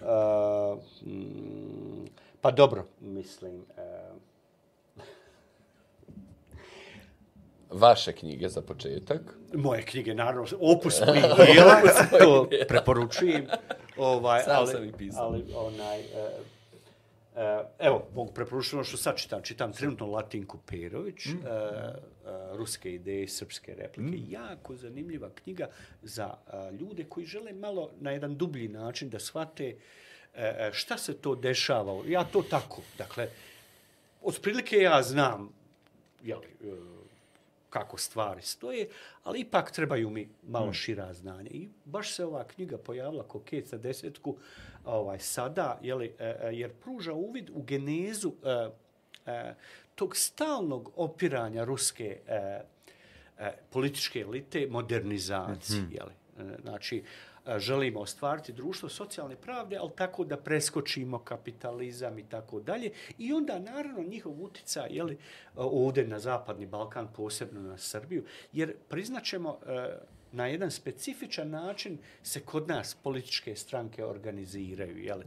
[0.76, 2.06] uh, mm,
[2.42, 3.56] pa dobro, mislim.
[3.56, 3.91] Uh,
[7.72, 9.22] Vaše knjige za početak.
[9.54, 11.00] moje knjige, naravno, opus
[12.20, 13.48] to preporučujem.
[13.98, 15.24] Ovaj, Sam ali, sam ih pisao.
[15.26, 16.06] Ali, onaj, uh,
[17.34, 19.42] uh, evo, mogu preporučiti ono što sad čitam.
[19.44, 21.30] Čitam trenutno Latinku Perović, mm.
[21.30, 24.18] uh, uh, Ruske ideje, srpske replike.
[24.18, 24.32] Mm.
[24.32, 25.68] Jako zanimljiva knjiga
[26.02, 29.76] za uh, ljude koji žele malo na jedan dublji način da shvate
[30.34, 30.40] uh,
[30.72, 32.04] šta se to dešava.
[32.08, 33.30] Ja to tako, dakle,
[34.22, 35.54] otprilike ja znam,
[36.24, 37.01] jeli, uh,
[37.72, 38.88] kako stvari stoje,
[39.24, 41.50] ali ipak trebaju mi malo šira znanja.
[41.50, 44.38] I baš se ova knjiga pojavila ko kec za desetku
[44.86, 48.70] ovaj, sada, jeli, e, e, jer pruža uvid u genezu e,
[49.32, 49.56] e,
[49.96, 52.62] tog stalnog opiranja ruske e,
[53.40, 55.80] e, političke elite modernizaciji.
[55.80, 55.98] Mm -hmm.
[55.98, 56.12] jeli.
[56.12, 62.60] E, Znači, e, želimo ostvariti društvo socijalne pravde, ali tako da preskočimo kapitalizam i tako
[62.60, 62.92] dalje.
[63.18, 65.18] I onda, naravno, njihov utica jeli,
[65.56, 68.24] ovdje na Zapadni Balkan, posebno na Srbiju,
[68.54, 69.60] jer priznaćemo
[70.32, 74.98] na jedan specifičan način se kod nas političke stranke organiziraju.
[74.98, 75.26] Jeli?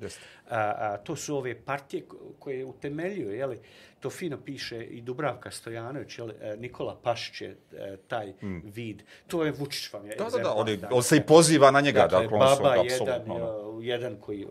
[0.50, 3.58] A, a, to su ove partije ko- koje utemeljuju, jeli?
[4.00, 6.34] to fino piše i Dubravka Stojanović, jeli?
[6.40, 8.60] e, Nikola Pašić je e, taj mm.
[8.64, 9.02] vid.
[9.26, 10.16] To je Vučić vam je.
[10.16, 12.74] Da, da, da, on, je, on se i poziva na njega, Dakle, dakle, su baba
[12.74, 13.34] jedan, apsolutno...
[13.34, 13.80] ono.
[13.80, 14.46] jedan koji je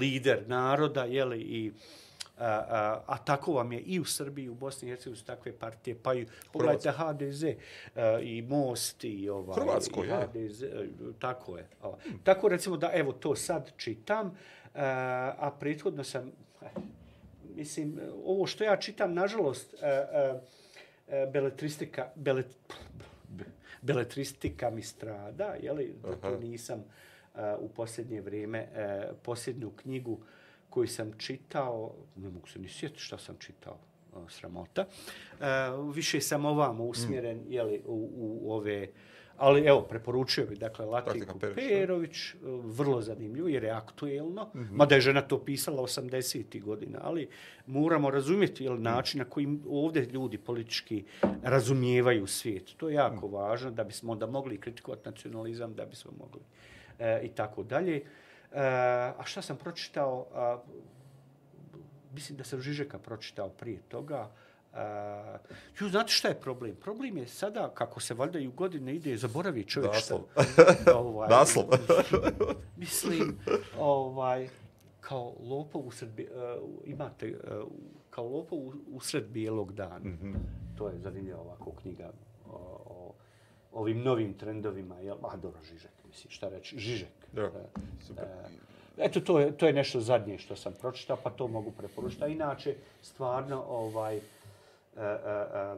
[0.00, 1.72] lider naroda, jeli, i
[2.42, 5.24] uh, a, a tako vam je i u Srbiji, i u Bosni i Hercegovini su
[5.24, 10.14] takve partije, pa i pogledajte HDZ a, i Most i ovaj Hrvatsko, i je.
[10.14, 10.86] HDZ, e,
[11.18, 11.66] tako je.
[11.82, 11.98] Ova.
[12.24, 14.38] Tako recimo da evo to sad čitam,
[14.74, 16.32] a, a prethodno sam
[16.62, 16.66] eh,
[17.54, 20.40] mislim ovo što ja čitam nažalost a, a,
[21.08, 22.56] a, beletristika belet,
[23.82, 25.94] beletristika mi strada, je li?
[26.02, 26.84] Da to nisam
[27.34, 30.20] a, u posljednje vrijeme a, posljednju knjigu
[30.72, 33.78] koju sam čitao, ne mogu se ni sjetiti šta sam čitao,
[34.28, 34.86] sramota.
[35.40, 37.52] A, više sam ovamo usmjeren, mm.
[37.52, 38.10] je li, u,
[38.42, 38.88] u ove
[39.42, 41.54] Ali evo, preporučio bih, dakle, Latiku da.
[41.54, 44.58] Perović, e, vrlo zanimljivo jer je aktuelno, mm.
[44.58, 44.70] -hmm.
[44.70, 46.62] mada je žena to pisala 80.
[46.62, 47.28] godina, ali
[47.66, 51.04] moramo razumjeti jel, način na koji ovdje ljudi politički
[51.42, 52.76] razumijevaju svijet.
[52.76, 53.34] To je jako Mhm.
[53.34, 56.40] važno da bismo onda mogli kritikovati nacionalizam, da bismo mogli
[56.98, 58.02] e, i tako dalje.
[58.54, 58.60] E,
[59.18, 60.26] a šta sam pročitao?
[60.34, 60.58] A,
[62.12, 64.30] mislim da sam Žižeka pročitao prije toga.
[64.72, 64.78] Uh,
[65.80, 66.76] ju, znate šta je problem?
[66.76, 70.18] Problem je sada, kako se valjda i u godine ide, zaboravi čovjek šta.
[70.94, 71.64] ovaj, Naslov.
[72.76, 73.38] mislim,
[73.78, 74.48] ovaj,
[75.00, 77.68] kao lopov usred, uh, imate, uh,
[78.10, 79.98] kao lopov u- usred bijelog dana.
[79.98, 80.18] Mm.
[80.22, 80.34] -hmm.
[80.78, 82.12] To je zanimljiva ovako knjiga
[82.46, 83.14] o, o
[83.72, 85.00] ovim novim trendovima.
[85.00, 85.16] Jel?
[85.22, 86.78] A, dobro, Žižek, mislim, šta reći?
[86.78, 87.08] Žižek.
[87.32, 87.48] Da, E,
[88.06, 88.24] super.
[88.98, 92.24] Eto, to je, to je nešto zadnje što sam pročitao, pa to mogu preporučiti.
[92.24, 94.20] A inače, stvarno, ovaj, e,
[94.96, 95.74] e, e,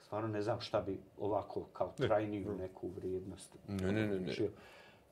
[0.00, 3.48] stvarno ne znam šta bi ovako kao trajniju neku vrijednost.
[3.68, 4.34] Ne, ne, ne, ne.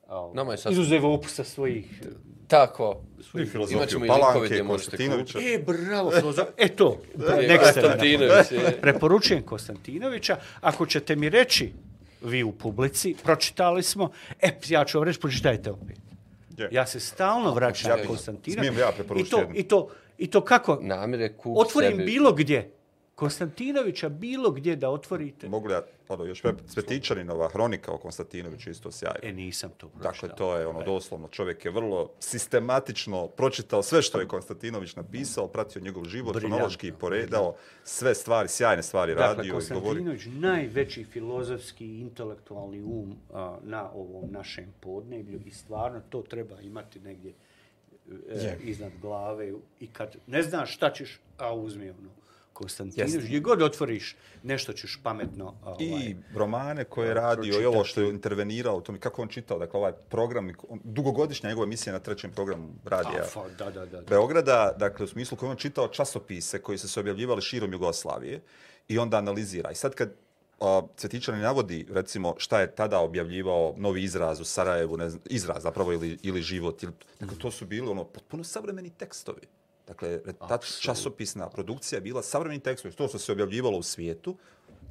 [0.09, 2.03] Ovaj, Nama je sasvim- Izuzev opusa svojih...
[2.47, 3.01] Tako.
[3.35, 5.39] I filozofiju Palanke, Konstantinovića.
[5.39, 6.47] E, bravo, filozof.
[6.57, 6.97] E to,
[7.41, 8.81] Je, nek ste me Konstantinović je.
[8.81, 10.37] preporučujem Konstantinovića.
[10.61, 11.73] Ako ćete mi reći,
[12.21, 14.11] vi u publici, pročitali smo,
[14.41, 15.97] e, ja ću vam reći, pročitajte opet.
[16.57, 16.69] Je.
[16.71, 18.57] Ja se stalno vraćam ja na Konstantina.
[18.57, 19.55] smijem ja I preporučiti to, jednu?
[19.55, 20.79] i, to, I to kako?
[20.81, 22.03] Namire kup Otvorim sebi.
[22.03, 22.71] bilo gdje.
[23.17, 25.49] Konstantinovića bilo gdje da otvorite.
[25.49, 29.19] Mogu li ja, ono, još web Cvetičaninova hronika o Konstantinoviću isto sjajno.
[29.23, 30.11] E, nisam to pročitao.
[30.11, 35.47] Dakle, to je ono doslovno, čovjek je vrlo sistematično pročitao sve što je Konstantinović napisao,
[35.47, 40.03] pratio njegov život, kronološki poredao, sve stvari, sjajne stvari Dakle, radio i govorio.
[40.03, 46.61] Konstantinović, najveći filozofski i intelektualni um a, na ovom našem podneblju i stvarno to treba
[46.61, 47.33] imati negdje
[48.29, 52.09] e, iznad glave i kad ne znaš šta ćeš, a uzmi ono.
[52.57, 53.27] Konstantinović, Jeste.
[53.27, 55.53] gdje god otvoriš, nešto ćeš pametno...
[55.63, 59.27] Ovaj, I romane koje je radio i ovo što je intervenirao, to mi kako on
[59.27, 63.23] čitao, dakle ovaj program, on- dugogodišnja njegova emisija na trećem programu radija.
[63.23, 64.01] a, fa, da, da, da.
[64.01, 64.09] da.
[64.09, 68.41] Beograda, dakle u smislu koji on čitao časopise koji su se objavljivali širom Jugoslavije
[68.87, 69.71] i onda analizira.
[69.71, 70.09] I sad kad
[70.59, 75.63] a, Cvetičanin navodi, recimo, šta je tada objavljivao novi izraz u Sarajevu, ne znam, izraz
[75.63, 79.41] zapravo ili, ili život, ili, dakle, to su bili ono, potpuno savremeni tekstovi.
[79.87, 82.93] Dakle, ta časopisna produkcija je bila savremeni tekstovi.
[82.95, 84.35] To što se objavljivalo u svijetu,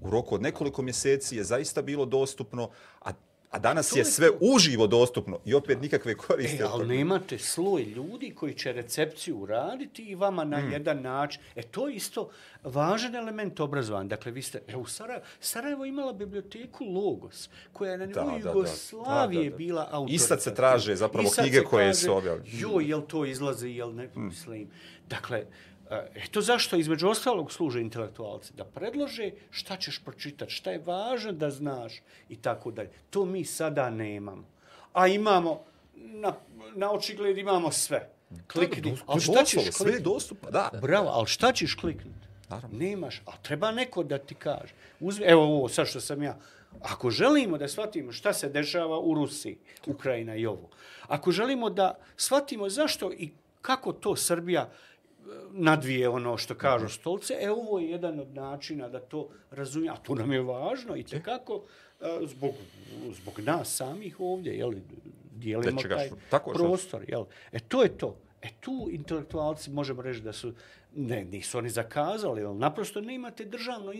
[0.02, 2.70] u roku od nekoliko mjeseci je zaista bilo dostupno,
[3.00, 3.12] a
[3.50, 4.36] A danas je je sve to.
[4.42, 6.56] uživo dostupno i opet nikakve koristi.
[6.56, 10.72] E, ali nemate sloj ljudi koji će recepciju uraditi i vama na Hmm.
[10.72, 11.42] jedan način.
[11.54, 12.30] E, to je isto
[12.62, 14.08] važan element obrazovanja.
[14.08, 18.38] Dakle, vi ste, evo, Sarajevo, Sarajevo je imala biblioteku Logos, koja je na Da, nivou
[18.38, 18.50] da, da.
[18.50, 19.56] Jugoslavije Da, da, da.
[19.56, 20.14] bila autoritativna.
[20.14, 22.48] I sad se traže zapravo knjige koje kaže, su objavljene.
[22.52, 24.68] Joj, jel to izlazi, jel ne, mislim.
[25.08, 25.46] Dakle, e,
[26.14, 31.50] eto zašto između ostalog služe intelektualci, da predlože šta ćeš pročitati, šta je važno da
[31.50, 32.90] znaš i tako dalje.
[33.10, 34.44] To mi sada nemamo.
[34.92, 35.62] A imamo,
[35.94, 36.34] na,
[36.74, 38.10] na očigled imamo sve.
[38.52, 38.96] Klikni.
[39.06, 40.02] Ali šta ćeš Sve je kliknuti?
[40.02, 40.70] dostupno, da.
[40.82, 42.26] Bravo, ali šta ćeš kliknuti?
[42.48, 42.78] Naravno.
[42.78, 44.74] Nemaš, a treba neko da ti kaže.
[45.00, 46.38] Uzmi, evo ovo, sad što sam ja.
[46.82, 50.68] Ako želimo da shvatimo šta se dešava u Rusiji, Ukrajina i ovo,
[51.08, 53.30] ako želimo da shvatimo zašto i
[53.62, 54.68] kako to Srbija e,
[55.52, 59.96] nadvije ono što kažu stolce, e ovo je jedan od načina da to razumije, a
[59.96, 61.62] to nam je važno i tekako
[62.00, 62.54] e, zbog,
[63.12, 64.72] zbog nas samih ovdje, jel,
[65.32, 67.24] dijelimo Nečega taj tako prostor, jel.
[67.52, 68.16] E to je to.
[68.42, 70.52] E tu intelektualci možemo reći da su,
[70.96, 73.92] ne, nisu oni zakazali, jel, naprosto ne imate državnu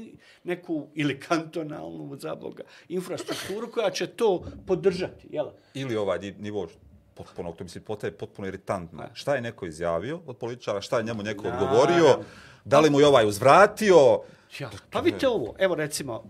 [0.45, 5.47] neku ili kantonalnu, za Boga, infrastrukturu koja će to podržati, jel?
[5.75, 6.69] Ili ovaj nivo
[7.17, 9.03] potpuno, to mi se potaje potpuno iritantno.
[9.13, 11.67] Šta je neko izjavio od političara, šta je njemu neko Naravno.
[11.67, 12.19] odgovorio,
[12.65, 14.21] da li mu je ovaj uzvratio,
[14.59, 16.25] Ja, pa vidite ovo, evo recimo,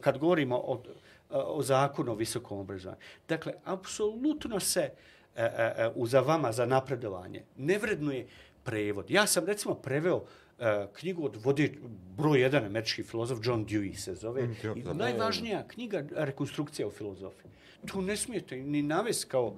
[0.00, 0.82] kad govorimo o,
[1.30, 3.00] o zakonu o visokom obrazovanju.
[3.28, 4.92] Dakle, apsolutno se e,
[5.36, 8.26] e, e, za vama za napredovanje ne vrednuje
[8.64, 9.10] prevod.
[9.10, 10.24] Ja sam recimo preveo
[10.58, 11.72] e, knjigu od vode
[12.16, 14.42] broj jedan američki filozof John Dewey se zove.
[14.42, 17.50] Mm, I najvažnija knjiga rekonstrukcija u filozofiji.
[17.86, 19.54] Tu ne smijete ni navest kao...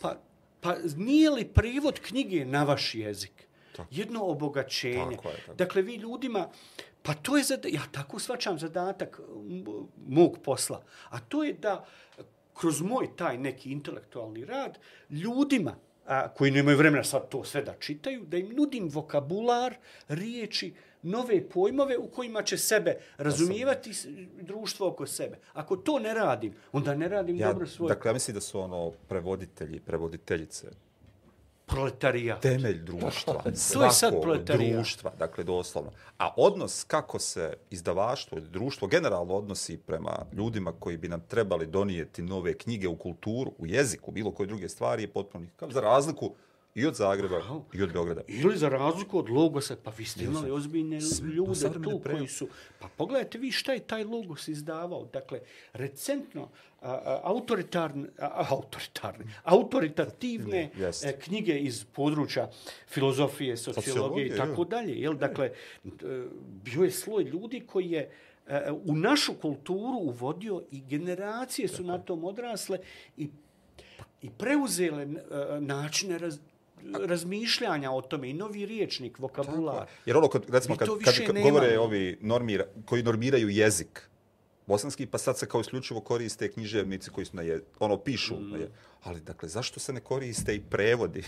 [0.00, 0.16] Pa,
[0.60, 3.48] pa nije li prevod knjige na vaš jezik?
[3.90, 5.16] jedno obogaćenje.
[5.16, 5.54] Tako je, tako.
[5.54, 6.48] Dakle, vi ljudima,
[7.02, 9.20] pa to je, zada, ja tako svačam zadatak
[10.06, 11.84] mog posla, a to je da
[12.54, 14.78] kroz moj taj neki intelektualni rad
[15.10, 15.76] ljudima
[16.06, 19.74] a, koji nemaju vremena sad to sve da čitaju, da im nudim vokabular,
[20.08, 23.90] riječi, nove pojmove u kojima će sebe razumijevati
[24.40, 25.38] društvo oko sebe.
[25.52, 28.60] Ako to ne radim, onda ne radim Ja, dobro svoj dakle, ja mislim da su
[28.60, 30.66] ono prevoditelji, prevoditeljice,
[31.66, 32.40] proletarijat.
[32.42, 33.42] temelj društva,
[33.72, 34.74] To je sad proletarijat.
[34.74, 35.90] društva, dakle doslovno.
[36.18, 42.22] A odnos kako se izdavaštvo društvo generalno odnosi prema ljudima koji bi nam trebali donijeti
[42.22, 45.70] nove knjige u kulturu, u jeziku, bilo koje druge stvari je potpuno nikakav.
[45.70, 46.34] Za razliku
[46.74, 47.40] i od Zagreba
[47.72, 48.20] i od Beograda.
[48.28, 50.98] Ili za razliku od Logosa, pa vi ste imali ozbiljne
[51.34, 52.28] ljude tu koji prevode.
[52.28, 52.48] su...
[52.78, 55.04] Pa pogledajte vi šta je taj Logos izdavao.
[55.12, 55.40] Dakle,
[55.72, 56.48] recentno
[56.80, 61.08] a, a, autoritarne, a, autoritarne, autoritativne Jeste.
[61.08, 62.50] e, knjige iz područja
[62.88, 65.00] filozofije, sociologije i tako dalje.
[65.00, 65.14] Jel?
[65.14, 65.52] Dakle,
[65.84, 65.90] e,
[66.64, 68.10] bio je sloj ljudi koji je
[68.46, 72.78] e, u našu kulturu uvodio i generacije su na tom odrasle
[73.16, 73.28] i
[74.22, 75.08] i preuzele e,
[75.60, 76.38] načine raz,
[77.06, 79.86] razmišljanja o tome i novi riječnik, vokabular.
[80.06, 84.07] Jer ono, kad, recimo, kad, kad, kad govore ovi normira, koji normiraju jezik,
[84.68, 88.36] bosanski, pa sad se kao isključivo koriste književnici koji su na je, ono, pišu.
[88.36, 88.50] Mm.
[88.50, 88.70] Na je,
[89.02, 91.22] ali, dakle, zašto se ne koriste i prevodi?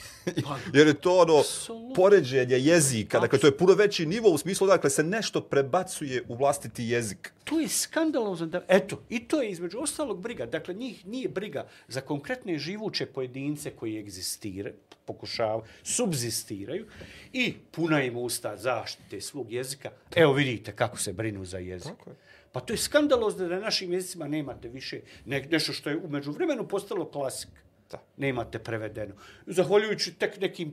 [0.44, 1.94] Pa, Jer je to ono apsolutno.
[1.94, 6.34] poređenje jezika, dakle, to je puno veći nivo u smislu, dakle, se nešto prebacuje u
[6.34, 7.32] vlastiti jezik.
[7.44, 8.46] To je skandalozno.
[8.46, 10.46] Da, eto, i to je između ostalog briga.
[10.46, 16.86] Dakle, njih nije briga za konkretne živuće pojedince koji egzistiraju, pokušavaju, subzistiraju
[17.32, 19.90] i puna im usta zaštite svog jezika.
[20.16, 21.92] Evo vidite kako se brinu za jezik.
[21.98, 22.16] Tako je.
[22.52, 26.32] Pa to je skandalozno da na našim jezicima nemate više ne, nešto što je umeđu
[26.32, 27.50] vremenu postalo klasik.
[27.90, 28.02] Da.
[28.16, 29.14] Nemate prevedeno.
[29.46, 30.72] Zahvaljujući tek nekim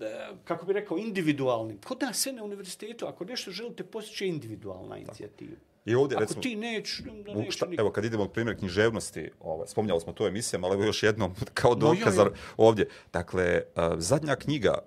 [0.00, 1.78] e, kako bi rekao, individualnim.
[1.84, 5.56] Kod nas sve na univerzitetu, ako nešto želite postići, je individualna inicijativa.
[5.84, 7.80] I ovdje, Ako recimo, ti neć, onda U, neće šta, niko.
[7.80, 11.34] evo, kad idemo od primjer književnosti, ovaj, spominjali smo to emisijama, ali evo još jednom,
[11.54, 12.26] kao No, dokaz ja.
[12.56, 12.88] ovdje.
[13.12, 14.78] Dakle, uh, zadnja knjiga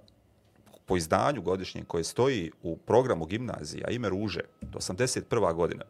[0.86, 5.54] po izdanju godišnjem koje stoji u programu gimnazija, ime Ruže, do 81.
[5.54, 5.84] godina.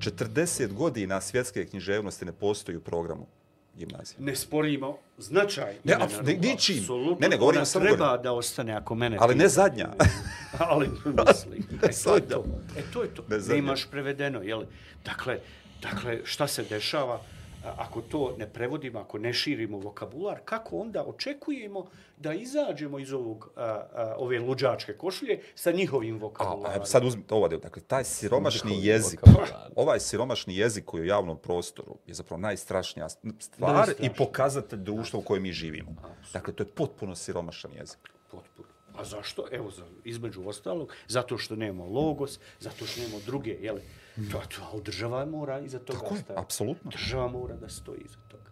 [0.00, 3.26] 40 godina svjetske književnosti ne postoji u programu
[3.74, 4.16] gimnazije.
[4.20, 5.74] Ne sporimo značaj.
[5.84, 6.32] Ne, ne, Ruba.
[6.32, 6.78] ničim.
[6.78, 8.22] Apsolutno, Ne, ne, govorimo samo treba godinu.
[8.22, 9.88] da ostane ako mene Ali ne zadnja.
[10.58, 10.88] ali
[11.28, 12.28] mislim, e, to Zadnja.
[12.28, 12.44] to.
[12.76, 13.24] E, to je to.
[13.28, 14.62] Ne Ne, imaš prevedeno, jel?
[15.04, 15.40] Dakle,
[15.82, 17.20] dakle, šta se dešava
[17.64, 23.50] ako to ne prevodimo, ako ne širimo vokabular, kako onda očekujemo da izađemo iz ovog,
[23.56, 26.66] a, a, ove luđačke košulje sa njihovim A, vokabularom?
[26.66, 29.70] a evo sad uzmite ovo, dakle, taj siromašni Njihovi jezik, vokabular.
[29.76, 34.10] ovaj siromašni jezik koji je u javnom prostoru je zapravo najstrašnija stvar Najstrašnija.
[34.12, 35.90] i pokazatelj društva u kojem mi živimo.
[36.32, 37.98] Dakle, to je potpuno siromašan jezik.
[38.30, 38.68] Potpuno.
[38.96, 39.46] A zašto?
[39.52, 43.78] Evo, za, između ostalog, zato što nemamo logos, zato što nemamo druge, jel?
[44.22, 46.42] To, to, a država mora iza toga Tako je, stajati.
[46.42, 46.90] apsolutno.
[46.90, 48.50] Država mora da stoji iza toga.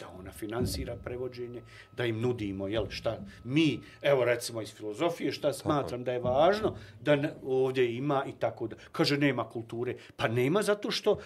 [0.00, 1.62] Da ona finansira prevođenje,
[1.92, 6.74] da im nudimo, jel, šta mi, evo recimo iz filozofije, šta smatram da je važno,
[7.00, 8.76] da ne, ovdje ima i tako da.
[8.92, 9.96] Kaže, nema kulture.
[10.16, 11.18] Pa nema zato što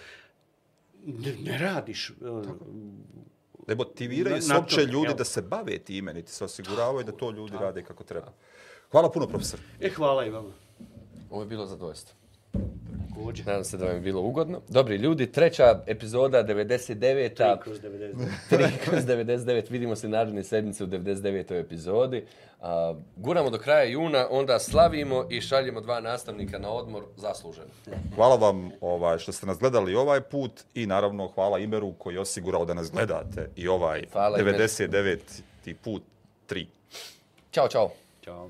[1.03, 2.09] ne, ne radiš.
[2.09, 2.13] eh,
[3.67, 5.17] Ne motiviraju se uopće ljudi jel?
[5.17, 8.31] da se bave time, niti se osiguravaju da to ljudi rade kako treba.
[8.91, 9.59] Hvala puno, profesor.
[9.79, 10.51] E, hvala i vama.
[11.29, 12.15] Ovo je bilo zadovoljstvo.
[13.15, 13.45] Također.
[13.45, 14.61] Nadam se da vam je bilo ugodno.
[14.69, 17.59] Dobri ljudi, treća epizoda 99.
[17.63, 18.13] Kroz 99.
[18.51, 19.71] 3 kroz 99.
[19.71, 21.59] Vidimo se naredne sedmice u 99.
[21.59, 22.25] epizodi.
[22.61, 27.67] A, guramo do kraja juna, onda slavimo i šaljemo dva nastavnika na odmor zasluženo.
[28.15, 32.19] Hvala vam ovaj, što ste nas gledali ovaj put i naravno hvala Imeru koji je
[32.19, 34.55] osigurao da nas gledate i ovaj Hvala, Imer.
[34.55, 35.17] 99.
[35.83, 36.03] put
[36.49, 36.65] 3.
[37.51, 37.91] Ćao, čao.
[38.23, 38.49] Ćao.